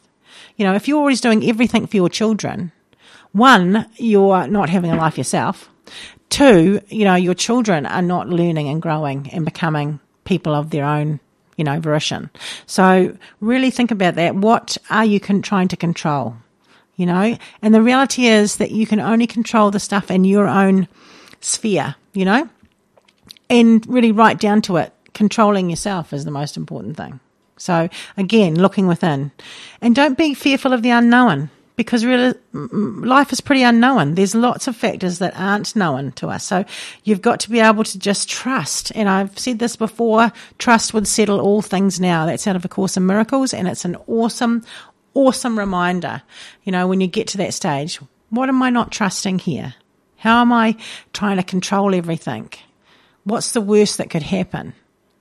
You 0.56 0.64
know, 0.64 0.74
if 0.74 0.88
you're 0.88 0.98
always 0.98 1.20
doing 1.20 1.48
everything 1.48 1.86
for 1.86 1.96
your 1.96 2.08
children, 2.08 2.72
one, 3.32 3.86
you're 3.96 4.48
not 4.48 4.68
having 4.68 4.90
a 4.90 4.96
life 4.96 5.18
yourself. 5.18 5.68
Two, 6.30 6.80
you 6.88 7.04
know, 7.04 7.14
your 7.14 7.34
children 7.34 7.86
are 7.86 8.02
not 8.02 8.28
learning 8.28 8.68
and 8.68 8.82
growing 8.82 9.30
and 9.32 9.44
becoming 9.44 10.00
people 10.24 10.54
of 10.54 10.70
their 10.70 10.84
own 10.84 11.20
you 11.58 11.64
know, 11.64 11.78
volition. 11.78 12.30
So 12.64 13.14
really 13.40 13.70
think 13.70 13.90
about 13.90 14.14
that. 14.14 14.34
What 14.34 14.78
are 14.88 15.04
you 15.04 15.20
con- 15.20 15.42
trying 15.42 15.68
to 15.68 15.76
control? 15.76 16.36
You 16.96 17.06
know, 17.06 17.36
and 17.60 17.74
the 17.74 17.82
reality 17.82 18.26
is 18.26 18.56
that 18.56 18.70
you 18.70 18.86
can 18.86 18.98
only 18.98 19.26
control 19.26 19.70
the 19.70 19.78
stuff 19.78 20.10
in 20.10 20.24
your 20.24 20.48
own 20.48 20.88
sphere, 21.40 21.94
you 22.12 22.24
know, 22.24 22.48
and 23.50 23.86
really 23.86 24.10
right 24.10 24.38
down 24.38 24.62
to 24.62 24.78
it, 24.78 24.92
controlling 25.14 25.70
yourself 25.70 26.12
is 26.12 26.24
the 26.24 26.30
most 26.30 26.56
important 26.56 26.96
thing. 26.96 27.20
So 27.56 27.88
again, 28.16 28.54
looking 28.54 28.86
within 28.86 29.32
and 29.80 29.94
don't 29.94 30.16
be 30.16 30.34
fearful 30.34 30.72
of 30.72 30.82
the 30.82 30.90
unknown 30.90 31.50
because 31.78 32.04
really 32.04 32.34
life 32.52 33.32
is 33.32 33.40
pretty 33.40 33.62
unknown. 33.62 34.16
There's 34.16 34.34
lots 34.34 34.66
of 34.66 34.76
factors 34.76 35.20
that 35.20 35.32
aren't 35.38 35.76
known 35.76 36.10
to 36.12 36.26
us. 36.26 36.42
So 36.42 36.64
you've 37.04 37.22
got 37.22 37.38
to 37.40 37.50
be 37.50 37.60
able 37.60 37.84
to 37.84 37.98
just 38.00 38.28
trust. 38.28 38.90
And 38.96 39.08
I've 39.08 39.38
said 39.38 39.60
this 39.60 39.76
before, 39.76 40.32
trust 40.58 40.92
would 40.92 41.06
settle 41.06 41.40
all 41.40 41.62
things 41.62 42.00
now. 42.00 42.26
That's 42.26 42.48
out 42.48 42.56
of 42.56 42.64
A 42.64 42.68
Course 42.68 42.96
in 42.96 43.06
Miracles. 43.06 43.54
And 43.54 43.68
it's 43.68 43.84
an 43.84 43.96
awesome, 44.08 44.64
awesome 45.14 45.56
reminder. 45.56 46.20
You 46.64 46.72
know, 46.72 46.88
when 46.88 47.00
you 47.00 47.06
get 47.06 47.28
to 47.28 47.38
that 47.38 47.54
stage, 47.54 48.00
what 48.30 48.48
am 48.48 48.60
I 48.60 48.70
not 48.70 48.90
trusting 48.90 49.38
here? 49.38 49.74
How 50.16 50.40
am 50.40 50.52
I 50.52 50.76
trying 51.12 51.36
to 51.36 51.44
control 51.44 51.94
everything? 51.94 52.50
What's 53.22 53.52
the 53.52 53.60
worst 53.60 53.98
that 53.98 54.10
could 54.10 54.24
happen? 54.24 54.74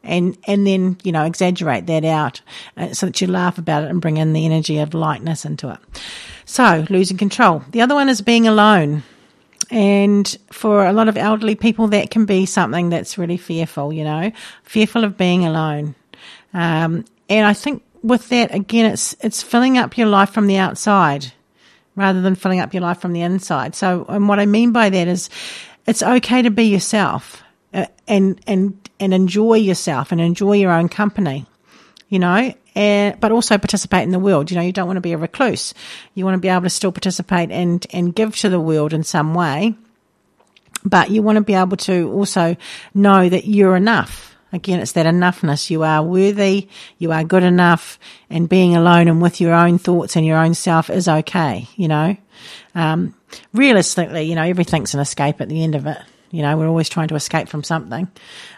And 0.08 0.38
and 0.46 0.66
then 0.66 0.98
you 1.04 1.12
know 1.12 1.26
exaggerate 1.26 1.86
that 1.88 2.06
out 2.06 2.42
uh, 2.78 2.94
so 2.94 3.06
that 3.08 3.22
you 3.22 3.28
laugh 3.28 3.58
about 3.58 3.84
it 3.84 3.90
and 3.90 4.02
bring 4.02 4.18
in 4.18 4.34
the 4.34 4.46
energy 4.46 4.80
of 4.80 4.94
lightness 4.94 5.46
into 5.46 5.70
it. 5.72 5.80
So, 6.46 6.86
losing 6.90 7.18
control. 7.18 7.64
The 7.72 7.82
other 7.82 7.94
one 7.94 8.10
is 8.10 8.22
being 8.22 8.48
alone. 8.48 9.04
And 9.70 10.38
for 10.50 10.86
a 10.86 10.94
lot 10.94 11.10
of 11.10 11.18
elderly 11.18 11.56
people, 11.56 11.88
that 11.90 12.10
can 12.10 12.26
be 12.26 12.46
something 12.46 12.90
that's 12.90 13.18
really 13.18 13.36
fearful, 13.36 13.92
you 13.92 14.06
know, 14.06 14.32
fearful 14.64 15.04
of 15.04 15.18
being 15.18 15.46
alone. 15.46 15.94
Um, 16.54 17.04
and 17.28 17.46
I 17.46 17.54
think 17.54 17.84
with 18.02 18.30
that, 18.30 18.54
again, 18.54 18.94
it's, 18.94 19.14
it's 19.20 19.44
filling 19.44 19.78
up 19.78 19.98
your 19.98 20.08
life 20.08 20.30
from 20.30 20.48
the 20.48 20.58
outside 20.58 21.34
rather 21.98 22.22
than 22.22 22.36
filling 22.36 22.62
up 22.62 22.74
your 22.74 22.82
life 22.82 23.02
from 23.02 23.12
the 23.12 23.22
inside. 23.22 23.76
So, 23.76 24.06
and 24.08 24.30
what 24.30 24.40
I 24.40 24.46
mean 24.46 24.72
by 24.72 24.90
that 24.90 25.08
is 25.10 25.30
it's 25.86 26.04
okay 26.04 26.44
to 26.44 26.52
be 26.52 26.66
yourself 26.66 27.44
and, 27.74 28.42
and, 28.48 28.90
and 29.00 29.14
enjoy 29.14 29.56
yourself 29.56 30.12
and 30.12 30.22
enjoy 30.22 30.54
your 30.54 30.72
own 30.72 30.90
company. 30.90 31.46
you 32.10 32.20
know, 32.20 32.54
and, 32.76 33.20
but 33.20 33.32
also 33.32 33.58
participate 33.58 34.04
in 34.04 34.12
the 34.12 34.20
world. 34.20 34.50
You 34.50 34.58
know, 34.58 34.64
you 34.64 34.72
don't 34.72 34.88
want 34.88 34.98
to 34.98 35.02
be 35.02 35.14
a 35.14 35.18
recluse. 35.18 35.74
You 36.14 36.26
want 36.26 36.36
to 36.36 36.42
be 36.42 36.48
able 36.48 36.64
to 36.64 36.70
still 36.70 36.92
participate 36.92 37.52
and, 37.52 37.86
and 37.92 38.16
give 38.16 38.36
to 38.38 38.50
the 38.50 38.60
world 38.60 38.94
in 38.94 39.04
some 39.04 39.34
way. 39.34 39.76
But 40.84 41.10
you 41.10 41.22
want 41.22 41.38
to 41.38 41.44
be 41.44 41.54
able 41.56 41.78
to 41.78 42.10
also 42.12 42.56
know 42.94 43.28
that 43.28 43.46
you're 43.46 43.76
enough. 43.76 44.36
Again, 44.54 44.80
it's 44.80 44.94
that 44.94 45.06
enoughness. 45.06 45.70
You 45.70 45.84
are 45.84 46.02
worthy. 46.02 46.70
You 46.98 47.12
are 47.12 47.24
good 47.26 47.44
enough 47.44 48.00
and 48.30 48.48
being 48.48 48.76
alone 48.76 49.10
and 49.10 49.22
with 49.22 49.42
your 49.42 49.54
own 49.54 49.78
thoughts 49.78 50.16
and 50.16 50.26
your 50.26 50.38
own 50.38 50.54
self 50.54 50.90
is 50.90 51.10
okay. 51.10 51.68
You 51.76 51.90
know, 51.90 52.16
um, 52.74 53.14
realistically, 53.54 54.24
you 54.24 54.36
know, 54.36 54.44
everything's 54.44 54.94
an 54.94 55.02
escape 55.02 55.42
at 55.42 55.50
the 55.50 55.62
end 55.64 55.76
of 55.76 55.86
it. 55.88 55.98
You 56.38 56.44
know, 56.44 56.56
we're 56.56 56.68
always 56.68 56.88
trying 56.88 57.08
to 57.08 57.16
escape 57.16 57.50
from 57.50 57.64
something. 57.64 58.08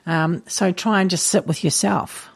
Um, 0.05 0.43
so 0.47 0.73
try 0.73 0.99
and 0.99 1.09
just 1.09 1.27
sit 1.27 1.47
with 1.47 1.63
yourself. 1.63 2.27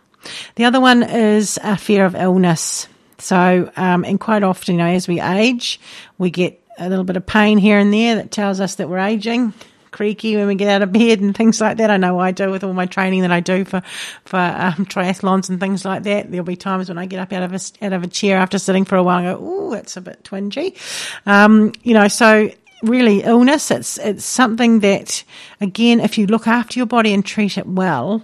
The 0.56 0.63
other 0.63 0.79
one 0.79 1.03
is 1.03 1.60
a 1.62 1.75
fear 1.75 2.06
of 2.06 2.15
illness. 2.15 2.88
So, 3.17 3.69
um, 3.75 4.06
and 4.06 4.17
quite 4.17 4.43
often, 4.43 4.75
you 4.75 4.77
know, 4.77 4.88
as 4.88 5.06
we 5.06 5.19
age, 5.19 5.82
we 6.17 6.29
get 6.32 6.63
a 6.79 6.88
little 6.88 7.03
bit 7.03 7.17
of 7.17 7.25
pain 7.25 7.58
here 7.58 7.77
and 7.77 7.93
there 7.93 8.15
that 8.15 8.32
tells 8.32 8.62
us 8.62 8.75
that 8.75 8.88
we're 8.88 8.99
aging 8.99 9.53
creaky 9.91 10.38
when 10.38 10.47
we 10.47 10.56
get 10.56 10.69
out 10.69 10.82
of 10.82 10.93
bed 10.93 11.19
and 11.19 11.36
things 11.36 11.60
like 11.60 11.75
that. 11.75 11.91
I 11.91 11.97
know 11.97 12.19
I 12.19 12.32
do 12.32 12.49
with 12.49 12.63
all 12.63 12.71
my 12.71 12.86
training 12.86 13.23
that 13.23 13.32
I 13.34 13.41
do 13.41 13.65
for 13.65 13.82
for 14.23 14.39
um, 14.39 14.86
triathlons 14.86 15.49
and 15.49 15.60
things 15.60 15.84
like 15.84 16.03
that. 16.03 16.32
There'll 16.32 16.45
be 16.45 16.56
times 16.56 16.88
when 16.88 16.97
I 16.97 17.06
get 17.06 17.19
up 17.19 17.34
out 17.34 17.43
of 17.43 17.53
a 17.53 17.86
out 17.86 17.91
of 17.91 18.03
a 18.03 18.08
chair 18.08 18.38
after 18.38 18.60
sitting 18.60 18.86
for 18.86 18.95
a 18.95 19.03
while 19.03 19.17
and 19.17 19.38
go, 19.38 19.45
"Oh, 19.45 19.71
that's 19.71 19.97
a 19.97 20.01
bit 20.01 20.23
twingy," 20.23 20.77
um, 21.25 21.73
you 21.84 21.93
know. 21.93 22.08
So 22.08 22.49
really, 22.83 23.21
illness 23.21 23.71
it's 23.71 23.97
it's 23.97 24.25
something 24.25 24.81
that 24.81 25.23
again, 25.59 25.99
if 25.99 26.17
you 26.17 26.27
look 26.27 26.47
after 26.47 26.79
your 26.79 26.85
body 26.85 27.13
and 27.13 27.25
treat 27.25 27.57
it 27.57 27.67
well. 27.67 28.23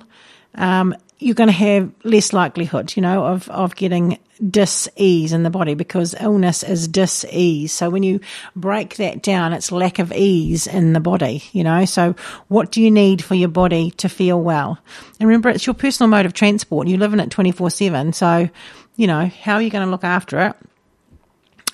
Um, 0.55 0.95
you're 1.19 1.35
going 1.35 1.47
to 1.47 1.53
have 1.53 1.91
less 2.05 2.31
likelihood, 2.31 2.95
you 2.95 3.01
know, 3.01 3.25
of, 3.25 3.49
of 3.49 3.75
getting 3.75 4.17
dis-ease 4.49 5.33
in 5.33 5.43
the 5.43 5.49
body 5.49 5.73
because 5.73 6.15
illness 6.19 6.63
is 6.63 6.87
dis-ease. 6.87 7.73
So 7.73 7.89
when 7.89 8.03
you 8.03 8.21
break 8.55 8.95
that 8.95 9.21
down, 9.21 9.51
it's 9.51 9.71
lack 9.71 9.99
of 9.99 10.13
ease 10.13 10.65
in 10.65 10.93
the 10.93 11.01
body, 11.01 11.43
you 11.51 11.65
know. 11.65 11.83
So 11.83 12.15
what 12.47 12.71
do 12.71 12.81
you 12.81 12.89
need 12.89 13.21
for 13.21 13.35
your 13.35 13.49
body 13.49 13.91
to 13.91 14.07
feel 14.07 14.41
well? 14.41 14.79
And 15.19 15.27
remember, 15.27 15.49
it's 15.49 15.67
your 15.67 15.73
personal 15.73 16.09
mode 16.09 16.25
of 16.25 16.33
transport. 16.33 16.87
You 16.87 16.97
live 16.97 17.11
in 17.11 17.19
it 17.19 17.29
24 17.29 17.69
7. 17.69 18.13
So, 18.13 18.49
you 18.95 19.07
know, 19.07 19.25
how 19.25 19.55
are 19.55 19.61
you 19.61 19.69
going 19.69 19.85
to 19.85 19.91
look 19.91 20.05
after 20.05 20.39
it? 20.39 20.55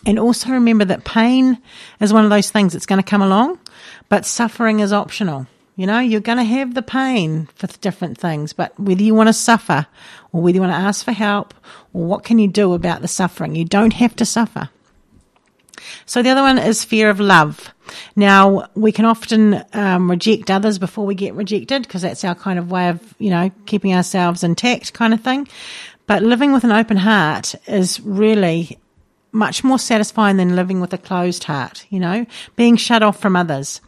And 0.06 0.20
also 0.20 0.50
remember 0.50 0.86
that 0.86 1.04
pain 1.04 1.62
is 2.00 2.14
one 2.14 2.24
of 2.24 2.30
those 2.30 2.52
things 2.52 2.74
that's 2.74 2.86
going 2.86 3.02
to 3.02 3.10
come 3.10 3.22
along, 3.22 3.60
but 4.08 4.26
suffering 4.26 4.80
is 4.80 4.94
optional. 4.94 5.48
You 5.76 5.88
know, 5.88 6.00
you're 6.00 6.22
going 6.22 6.38
to 6.38 6.44
have 6.44 6.74
the 6.74 6.82
pain 6.82 7.50
for 7.56 7.68
different 7.68 8.18
things, 8.18 8.54
but 8.54 8.80
whether 8.80 9.04
you 9.04 9.14
want 9.14 9.28
to 9.28 9.34
suffer 9.34 9.88
or 10.32 10.42
whether 10.42 10.56
you 10.56 10.62
want 10.62 10.72
to 10.74 10.78
ask 10.78 11.04
for 11.04 11.12
help 11.12 11.54
or 11.94 12.06
what 12.06 12.24
can 12.24 12.40
you 12.40 12.48
do 12.48 12.74
about 12.74 13.02
the 13.02 13.08
suffering, 13.08 13.56
you 13.56 13.66
don't 13.66 13.94
have 13.94 14.16
to 14.18 14.26
suffer. 14.26 14.70
So 16.06 16.22
the 16.22 16.30
other 16.30 16.42
one 16.42 16.58
is 16.58 16.84
fear 16.84 17.10
of 17.10 17.20
love. 17.20 17.74
Now 18.16 18.70
we 18.76 18.92
can 18.92 19.06
often 19.06 19.64
um, 19.74 20.10
reject 20.10 20.50
others 20.50 20.80
before 20.80 21.06
we 21.06 21.16
get 21.16 21.34
rejected 21.34 21.84
because 21.84 22.02
that's 22.04 22.24
our 22.24 22.36
kind 22.36 22.58
of 22.58 22.72
way 22.72 22.90
of 22.90 23.14
you 23.20 23.30
know 23.30 23.52
keeping 23.66 23.94
ourselves 23.94 24.44
intact, 24.44 24.94
kind 24.94 25.14
of 25.14 25.22
thing. 25.22 25.48
But 26.08 26.24
living 26.24 26.54
with 26.54 26.64
an 26.64 26.72
open 26.72 26.98
heart 26.98 27.56
is 27.68 28.00
really 28.00 28.78
much 29.36 29.64
more 29.64 29.78
satisfying 29.78 30.38
than 30.38 30.56
living 30.56 30.80
with 30.80 30.94
a 30.94 30.98
closed 30.98 31.44
heart. 31.44 31.86
You 31.90 32.00
know, 32.00 32.26
being 32.56 32.78
shut 32.78 33.04
off 33.04 33.20
from 33.20 33.36
others. 33.36 33.82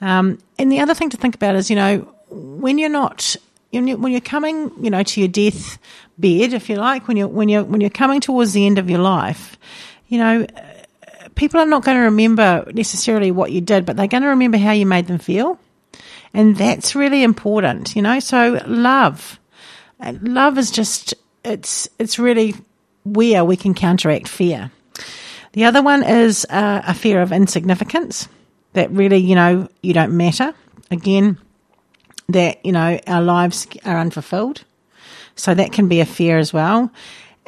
Um, 0.00 0.38
and 0.58 0.70
the 0.70 0.80
other 0.80 0.94
thing 0.94 1.10
to 1.10 1.16
think 1.16 1.34
about 1.34 1.56
is, 1.56 1.70
you 1.70 1.76
know, 1.76 2.06
when 2.30 2.78
you're 2.78 2.88
not, 2.88 3.36
when 3.72 4.12
you're 4.12 4.20
coming, 4.20 4.70
you 4.82 4.90
know, 4.90 5.02
to 5.02 5.20
your 5.20 5.28
death 5.28 5.78
bed, 6.18 6.52
if 6.52 6.68
you 6.68 6.76
like, 6.76 7.08
when 7.08 7.16
you're 7.16 7.28
when 7.28 7.48
you're 7.48 7.64
when 7.64 7.80
you're 7.80 7.90
coming 7.90 8.20
towards 8.20 8.52
the 8.52 8.66
end 8.66 8.78
of 8.78 8.88
your 8.88 9.00
life, 9.00 9.58
you 10.08 10.18
know, 10.18 10.46
people 11.34 11.60
are 11.60 11.66
not 11.66 11.84
going 11.84 11.96
to 11.96 12.04
remember 12.04 12.64
necessarily 12.72 13.30
what 13.30 13.52
you 13.52 13.60
did, 13.60 13.86
but 13.86 13.96
they're 13.96 14.06
going 14.06 14.22
to 14.22 14.28
remember 14.28 14.58
how 14.58 14.72
you 14.72 14.86
made 14.86 15.06
them 15.06 15.18
feel, 15.18 15.58
and 16.34 16.56
that's 16.56 16.94
really 16.94 17.22
important, 17.22 17.96
you 17.96 18.02
know. 18.02 18.20
So 18.20 18.62
love, 18.66 19.40
love 20.20 20.58
is 20.58 20.70
just 20.70 21.14
it's 21.44 21.88
it's 21.98 22.18
really 22.18 22.54
where 23.04 23.44
we 23.44 23.56
can 23.56 23.74
counteract 23.74 24.28
fear. 24.28 24.70
The 25.52 25.64
other 25.64 25.82
one 25.82 26.02
is 26.02 26.46
uh, 26.48 26.82
a 26.86 26.94
fear 26.94 27.20
of 27.20 27.32
insignificance 27.32 28.28
that 28.72 28.90
really, 28.90 29.18
you 29.18 29.34
know, 29.34 29.68
you 29.82 29.92
don't 29.92 30.16
matter. 30.16 30.54
Again, 30.90 31.38
that, 32.28 32.64
you 32.64 32.72
know, 32.72 32.98
our 33.06 33.22
lives 33.22 33.66
are 33.84 33.98
unfulfilled. 33.98 34.64
So 35.34 35.54
that 35.54 35.72
can 35.72 35.88
be 35.88 36.00
a 36.00 36.06
fear 36.06 36.38
as 36.38 36.52
well. 36.52 36.90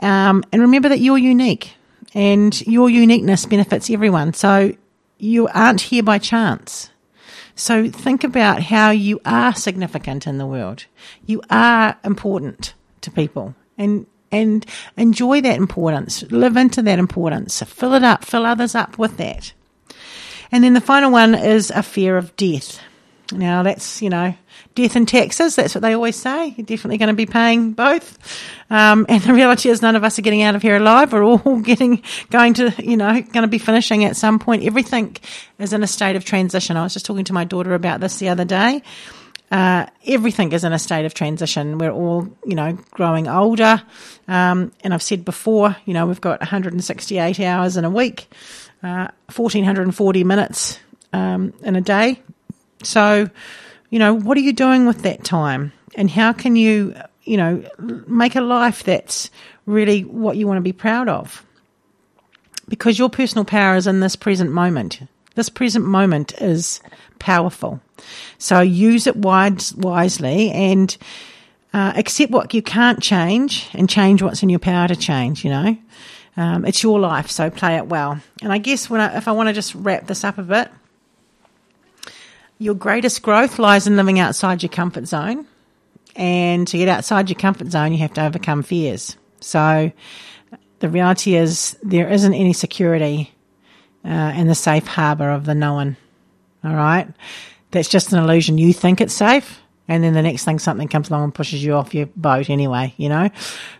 Um, 0.00 0.42
and 0.52 0.62
remember 0.62 0.88
that 0.88 1.00
you're 1.00 1.18
unique 1.18 1.74
and 2.14 2.60
your 2.66 2.90
uniqueness 2.90 3.46
benefits 3.46 3.90
everyone. 3.90 4.32
So 4.32 4.74
you 5.18 5.48
aren't 5.48 5.82
here 5.82 6.02
by 6.02 6.18
chance. 6.18 6.90
So 7.54 7.88
think 7.90 8.24
about 8.24 8.62
how 8.62 8.90
you 8.90 9.20
are 9.24 9.54
significant 9.54 10.26
in 10.26 10.38
the 10.38 10.46
world. 10.46 10.86
You 11.26 11.42
are 11.50 11.98
important 12.02 12.74
to 13.02 13.10
people 13.10 13.54
and 13.76 14.06
and 14.32 14.66
enjoy 14.96 15.40
that 15.42 15.58
importance. 15.58 16.22
Live 16.32 16.56
into 16.56 16.82
that 16.82 16.98
importance. 16.98 17.62
Fill 17.62 17.94
it 17.94 18.02
up. 18.02 18.24
Fill 18.24 18.46
others 18.46 18.74
up 18.74 18.98
with 18.98 19.18
that. 19.18 19.52
And 20.50 20.64
then 20.64 20.74
the 20.74 20.80
final 20.80 21.12
one 21.12 21.34
is 21.34 21.70
a 21.70 21.82
fear 21.82 22.16
of 22.16 22.36
death. 22.36 22.80
Now 23.30 23.62
that's, 23.62 24.02
you 24.02 24.10
know, 24.10 24.34
death 24.74 24.96
and 24.96 25.08
taxes. 25.08 25.56
That's 25.56 25.74
what 25.74 25.80
they 25.80 25.94
always 25.94 26.16
say. 26.16 26.48
You're 26.56 26.66
definitely 26.66 26.98
going 26.98 27.08
to 27.08 27.14
be 27.14 27.26
paying 27.26 27.72
both. 27.72 28.18
Um, 28.68 29.06
and 29.08 29.22
the 29.22 29.32
reality 29.32 29.70
is 29.70 29.80
none 29.80 29.96
of 29.96 30.04
us 30.04 30.18
are 30.18 30.22
getting 30.22 30.42
out 30.42 30.54
of 30.54 30.62
here 30.62 30.76
alive. 30.76 31.12
We're 31.12 31.24
all 31.24 31.38
getting, 31.62 32.02
going 32.30 32.54
to, 32.54 32.74
you 32.78 32.96
know, 32.96 33.12
going 33.12 33.42
to 33.42 33.48
be 33.48 33.58
finishing 33.58 34.04
at 34.04 34.16
some 34.16 34.38
point. 34.38 34.64
Everything 34.64 35.16
is 35.58 35.72
in 35.72 35.82
a 35.82 35.86
state 35.86 36.16
of 36.16 36.24
transition. 36.24 36.76
I 36.76 36.82
was 36.82 36.92
just 36.92 37.06
talking 37.06 37.24
to 37.24 37.32
my 37.32 37.44
daughter 37.44 37.74
about 37.74 38.00
this 38.00 38.18
the 38.18 38.28
other 38.28 38.44
day. 38.44 38.82
Uh, 39.52 39.84
everything 40.06 40.50
is 40.52 40.64
in 40.64 40.72
a 40.72 40.78
state 40.78 41.04
of 41.04 41.12
transition. 41.12 41.76
We're 41.76 41.90
all, 41.90 42.26
you 42.42 42.54
know, 42.54 42.72
growing 42.92 43.28
older. 43.28 43.82
Um, 44.26 44.72
and 44.82 44.94
I've 44.94 45.02
said 45.02 45.26
before, 45.26 45.76
you 45.84 45.92
know, 45.92 46.06
we've 46.06 46.22
got 46.22 46.40
168 46.40 47.38
hours 47.38 47.76
in 47.76 47.84
a 47.84 47.90
week 47.90 48.32
uh, 48.82 49.08
1440 49.34 50.24
minutes 50.24 50.78
um, 51.12 51.52
in 51.62 51.76
a 51.76 51.82
day. 51.82 52.22
So, 52.82 53.28
you 53.90 53.98
know, 53.98 54.14
what 54.14 54.38
are 54.38 54.40
you 54.40 54.54
doing 54.54 54.86
with 54.86 55.02
that 55.02 55.22
time? 55.22 55.72
And 55.96 56.10
how 56.10 56.32
can 56.32 56.56
you, 56.56 56.94
you 57.24 57.36
know, 57.36 57.62
make 57.78 58.36
a 58.36 58.40
life 58.40 58.84
that's 58.84 59.30
really 59.66 60.02
what 60.02 60.38
you 60.38 60.46
want 60.46 60.56
to 60.56 60.62
be 60.62 60.72
proud 60.72 61.10
of? 61.10 61.44
Because 62.70 62.98
your 62.98 63.10
personal 63.10 63.44
power 63.44 63.76
is 63.76 63.86
in 63.86 64.00
this 64.00 64.16
present 64.16 64.50
moment. 64.50 65.00
This 65.34 65.48
present 65.48 65.84
moment 65.84 66.34
is 66.40 66.80
powerful. 67.18 67.80
So 68.38 68.60
use 68.60 69.06
it 69.06 69.16
wise, 69.16 69.74
wisely 69.74 70.50
and 70.50 70.96
uh, 71.72 71.92
accept 71.96 72.30
what 72.30 72.52
you 72.52 72.62
can't 72.62 73.02
change 73.02 73.68
and 73.72 73.88
change 73.88 74.22
what's 74.22 74.42
in 74.42 74.48
your 74.48 74.58
power 74.58 74.88
to 74.88 74.96
change, 74.96 75.44
you 75.44 75.50
know. 75.50 75.76
Um, 76.36 76.64
it's 76.64 76.82
your 76.82 76.98
life, 76.98 77.30
so 77.30 77.50
play 77.50 77.76
it 77.76 77.86
well. 77.86 78.20
And 78.42 78.52
I 78.52 78.58
guess 78.58 78.88
when 78.88 79.00
I, 79.00 79.16
if 79.16 79.28
I 79.28 79.32
want 79.32 79.48
to 79.48 79.52
just 79.52 79.74
wrap 79.74 80.06
this 80.06 80.24
up 80.24 80.38
a 80.38 80.42
bit, 80.42 80.70
your 82.58 82.74
greatest 82.74 83.22
growth 83.22 83.58
lies 83.58 83.86
in 83.86 83.96
living 83.96 84.18
outside 84.18 84.62
your 84.62 84.70
comfort 84.70 85.06
zone. 85.06 85.46
And 86.14 86.66
to 86.68 86.76
get 86.76 86.88
outside 86.88 87.30
your 87.30 87.38
comfort 87.38 87.70
zone, 87.70 87.92
you 87.92 87.98
have 87.98 88.14
to 88.14 88.24
overcome 88.24 88.62
fears. 88.62 89.16
So 89.40 89.92
the 90.80 90.88
reality 90.88 91.36
is 91.36 91.76
there 91.82 92.08
isn't 92.08 92.34
any 92.34 92.52
security 92.52 93.32
uh, 94.04 94.32
in 94.36 94.46
the 94.46 94.54
safe 94.54 94.86
harbor 94.86 95.30
of 95.30 95.44
the 95.44 95.54
known. 95.54 95.96
All 96.64 96.74
right. 96.74 97.08
That's 97.70 97.88
just 97.88 98.12
an 98.12 98.22
illusion. 98.22 98.58
You 98.58 98.72
think 98.72 99.00
it's 99.00 99.14
safe. 99.14 99.60
And 99.88 100.04
then 100.04 100.14
the 100.14 100.22
next 100.22 100.44
thing, 100.44 100.58
something 100.58 100.88
comes 100.88 101.10
along 101.10 101.24
and 101.24 101.34
pushes 101.34 101.64
you 101.64 101.74
off 101.74 101.94
your 101.94 102.06
boat 102.16 102.48
anyway, 102.48 102.94
you 102.96 103.08
know? 103.08 103.30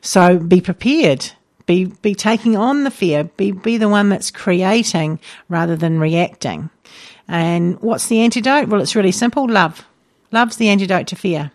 So 0.01 0.39
be 0.39 0.61
prepared 0.61 1.31
be 1.67 1.85
be 1.85 2.15
taking 2.15 2.57
on 2.57 2.85
the 2.85 2.91
fear. 2.91 3.25
Be 3.25 3.53
be 3.53 3.77
the 3.79 3.89
one 3.89 4.09
that's 4.09 4.31
creating 4.31 5.19
rather 5.49 5.77
than 5.77 5.99
reacting. 5.99 6.71
And 7.29 7.81
what's 7.81 8.09
the 8.09 8.21
antidote? 8.21 8.69
Well, 8.69 8.81
it's 8.81 8.97
really 8.97 9.13
simple. 9.13 9.49
Love. 9.49 9.85
Love's 10.33 10.57
the 10.57 10.69
antidote 10.69 11.07
to 11.09 11.17
fear. 11.17 11.51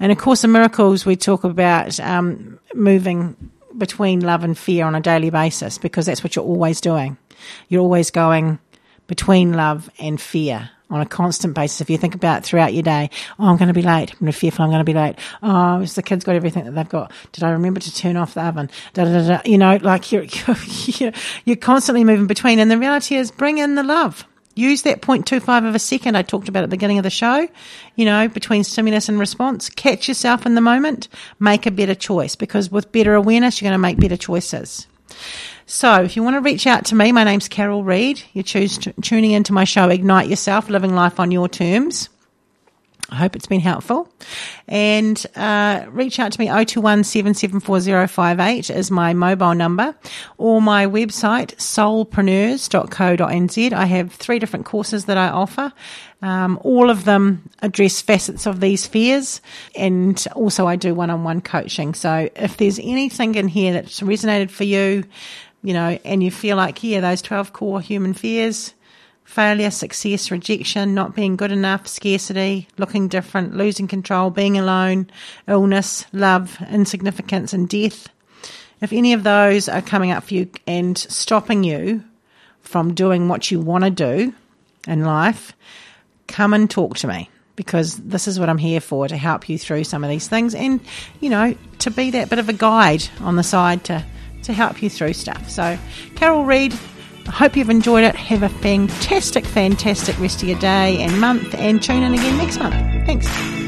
And 0.00 0.12
of 0.12 0.18
course, 0.18 0.44
in 0.44 0.52
miracles, 0.52 1.04
we 1.04 1.16
talk 1.16 1.44
about 1.44 1.98
um, 2.00 2.58
moving 2.74 3.36
between 3.76 4.20
love 4.20 4.44
and 4.44 4.56
fear 4.56 4.84
on 4.84 4.94
a 4.94 5.00
daily 5.00 5.30
basis 5.30 5.78
because 5.78 6.06
that's 6.06 6.22
what 6.24 6.34
you're 6.34 6.44
always 6.44 6.80
doing. 6.80 7.16
You're 7.68 7.82
always 7.82 8.10
going 8.10 8.58
between 9.06 9.54
love 9.54 9.90
and 9.98 10.20
fear 10.20 10.70
on 10.90 11.00
a 11.00 11.06
constant 11.06 11.54
basis. 11.54 11.80
If 11.80 11.90
you 11.90 11.98
think 11.98 12.14
about 12.14 12.38
it 12.38 12.44
throughout 12.44 12.72
your 12.72 12.82
day, 12.82 13.10
oh, 13.38 13.46
I'm 13.46 13.56
going 13.56 13.68
to 13.68 13.74
be 13.74 13.82
late. 13.82 14.12
I'm 14.12 14.18
going 14.18 14.32
to 14.32 14.36
be 14.36 14.40
fearful. 14.40 14.64
I'm 14.64 14.70
going 14.70 14.80
to 14.80 14.84
be 14.84 14.94
late. 14.94 15.16
Oh, 15.42 15.84
the 15.84 16.02
kids 16.02 16.24
got 16.24 16.34
everything 16.34 16.64
that 16.64 16.74
they've 16.74 16.88
got? 16.88 17.12
Did 17.32 17.44
I 17.44 17.50
remember 17.50 17.80
to 17.80 17.94
turn 17.94 18.16
off 18.16 18.34
the 18.34 18.42
oven? 18.42 18.70
Da, 18.94 19.04
da, 19.04 19.26
da, 19.26 19.40
You 19.44 19.58
know, 19.58 19.76
like 19.82 20.12
you're, 20.12 20.24
you're, 20.86 21.12
you're 21.44 21.56
constantly 21.56 22.04
moving 22.04 22.26
between. 22.26 22.58
And 22.58 22.70
the 22.70 22.78
reality 22.78 23.16
is 23.16 23.30
bring 23.30 23.58
in 23.58 23.74
the 23.74 23.82
love. 23.82 24.26
use 24.54 24.82
that 24.82 25.02
0.25 25.02 25.68
of 25.68 25.74
a 25.74 25.78
second 25.78 26.16
I 26.16 26.22
talked 26.22 26.48
about 26.48 26.64
at 26.64 26.70
the 26.70 26.76
beginning 26.76 26.98
of 26.98 27.04
the 27.04 27.10
show, 27.10 27.48
you 27.96 28.04
know, 28.04 28.28
between 28.28 28.64
stimulus 28.64 29.08
and 29.08 29.18
response. 29.18 29.68
Catch 29.68 30.08
yourself 30.08 30.46
in 30.46 30.54
the 30.54 30.60
moment, 30.60 31.08
make 31.38 31.66
a 31.66 31.70
better 31.70 31.94
choice 31.94 32.34
because 32.34 32.70
with 32.70 32.92
better 32.92 33.14
awareness, 33.14 33.60
you're 33.60 33.70
going 33.70 33.78
to 33.78 33.82
make 33.82 33.98
better 33.98 34.16
choices. 34.16 34.86
So, 35.70 36.02
if 36.02 36.16
you 36.16 36.22
want 36.22 36.36
to 36.36 36.40
reach 36.40 36.66
out 36.66 36.86
to 36.86 36.94
me, 36.94 37.12
my 37.12 37.24
name's 37.24 37.46
Carol 37.46 37.84
Reid. 37.84 38.22
You 38.32 38.42
choose 38.42 38.78
t- 38.78 38.94
tuning 39.02 39.32
into 39.32 39.52
my 39.52 39.64
show, 39.64 39.90
Ignite 39.90 40.30
Yourself, 40.30 40.70
Living 40.70 40.94
Life 40.94 41.20
on 41.20 41.30
Your 41.30 41.46
Terms. 41.46 42.08
I 43.10 43.16
hope 43.16 43.36
it's 43.36 43.46
been 43.46 43.60
helpful. 43.60 44.10
And 44.66 45.22
uh, 45.36 45.84
reach 45.90 46.18
out 46.18 46.32
to 46.32 46.40
me, 46.40 46.46
021 46.46 47.04
774058 47.04 48.70
is 48.70 48.90
my 48.90 49.12
mobile 49.12 49.54
number, 49.54 49.94
or 50.38 50.62
my 50.62 50.86
website, 50.86 51.54
soulpreneurs.co.nz. 51.56 53.72
I 53.72 53.84
have 53.84 54.12
three 54.12 54.38
different 54.38 54.64
courses 54.64 55.04
that 55.04 55.18
I 55.18 55.28
offer. 55.28 55.70
Um, 56.20 56.58
all 56.62 56.90
of 56.90 57.04
them 57.04 57.48
address 57.60 58.00
facets 58.00 58.46
of 58.46 58.60
these 58.60 58.86
fears, 58.86 59.42
and 59.74 60.26
also 60.34 60.66
I 60.66 60.76
do 60.76 60.94
one 60.94 61.10
on 61.10 61.24
one 61.24 61.42
coaching. 61.42 61.92
So 61.94 62.30
if 62.36 62.56
there's 62.56 62.78
anything 62.78 63.34
in 63.36 63.48
here 63.48 63.74
that's 63.74 64.00
resonated 64.00 64.50
for 64.50 64.64
you, 64.64 65.04
you 65.62 65.72
know, 65.74 65.98
and 66.04 66.22
you 66.22 66.30
feel 66.30 66.56
like, 66.56 66.82
yeah, 66.82 67.00
those 67.00 67.22
12 67.22 67.52
core 67.52 67.80
human 67.80 68.14
fears, 68.14 68.74
failure, 69.24 69.70
success, 69.70 70.30
rejection, 70.30 70.94
not 70.94 71.14
being 71.14 71.36
good 71.36 71.52
enough, 71.52 71.86
scarcity, 71.86 72.68
looking 72.78 73.08
different, 73.08 73.56
losing 73.56 73.88
control, 73.88 74.30
being 74.30 74.56
alone, 74.56 75.10
illness, 75.46 76.06
love, 76.12 76.58
insignificance, 76.70 77.52
and 77.52 77.68
death. 77.68 78.08
If 78.80 78.92
any 78.92 79.12
of 79.12 79.24
those 79.24 79.68
are 79.68 79.82
coming 79.82 80.12
up 80.12 80.24
for 80.24 80.34
you 80.34 80.50
and 80.66 80.96
stopping 80.96 81.64
you 81.64 82.04
from 82.62 82.94
doing 82.94 83.28
what 83.28 83.50
you 83.50 83.60
want 83.60 83.84
to 83.84 83.90
do 83.90 84.32
in 84.86 85.04
life, 85.04 85.52
come 86.28 86.54
and 86.54 86.70
talk 86.70 86.96
to 86.98 87.08
me 87.08 87.28
because 87.56 87.96
this 87.96 88.28
is 88.28 88.38
what 88.38 88.48
I'm 88.48 88.58
here 88.58 88.80
for 88.80 89.08
to 89.08 89.16
help 89.16 89.48
you 89.48 89.58
through 89.58 89.82
some 89.82 90.04
of 90.04 90.10
these 90.10 90.28
things 90.28 90.54
and, 90.54 90.80
you 91.20 91.28
know, 91.28 91.56
to 91.80 91.90
be 91.90 92.12
that 92.12 92.30
bit 92.30 92.38
of 92.38 92.48
a 92.48 92.52
guide 92.52 93.02
on 93.20 93.34
the 93.34 93.42
side 93.42 93.82
to 93.84 94.04
to 94.42 94.52
help 94.52 94.82
you 94.82 94.90
through 94.90 95.12
stuff. 95.12 95.48
So, 95.48 95.78
Carol 96.14 96.44
Reid, 96.44 96.74
I 97.26 97.30
hope 97.30 97.56
you've 97.56 97.70
enjoyed 97.70 98.04
it. 98.04 98.14
Have 98.14 98.42
a 98.42 98.48
fantastic, 98.48 99.44
fantastic 99.44 100.18
rest 100.18 100.42
of 100.42 100.48
your 100.48 100.58
day 100.58 100.98
and 101.02 101.20
month, 101.20 101.54
and 101.54 101.82
tune 101.82 102.02
in 102.02 102.14
again 102.14 102.38
next 102.38 102.58
month. 102.58 102.74
Thanks. 103.06 103.67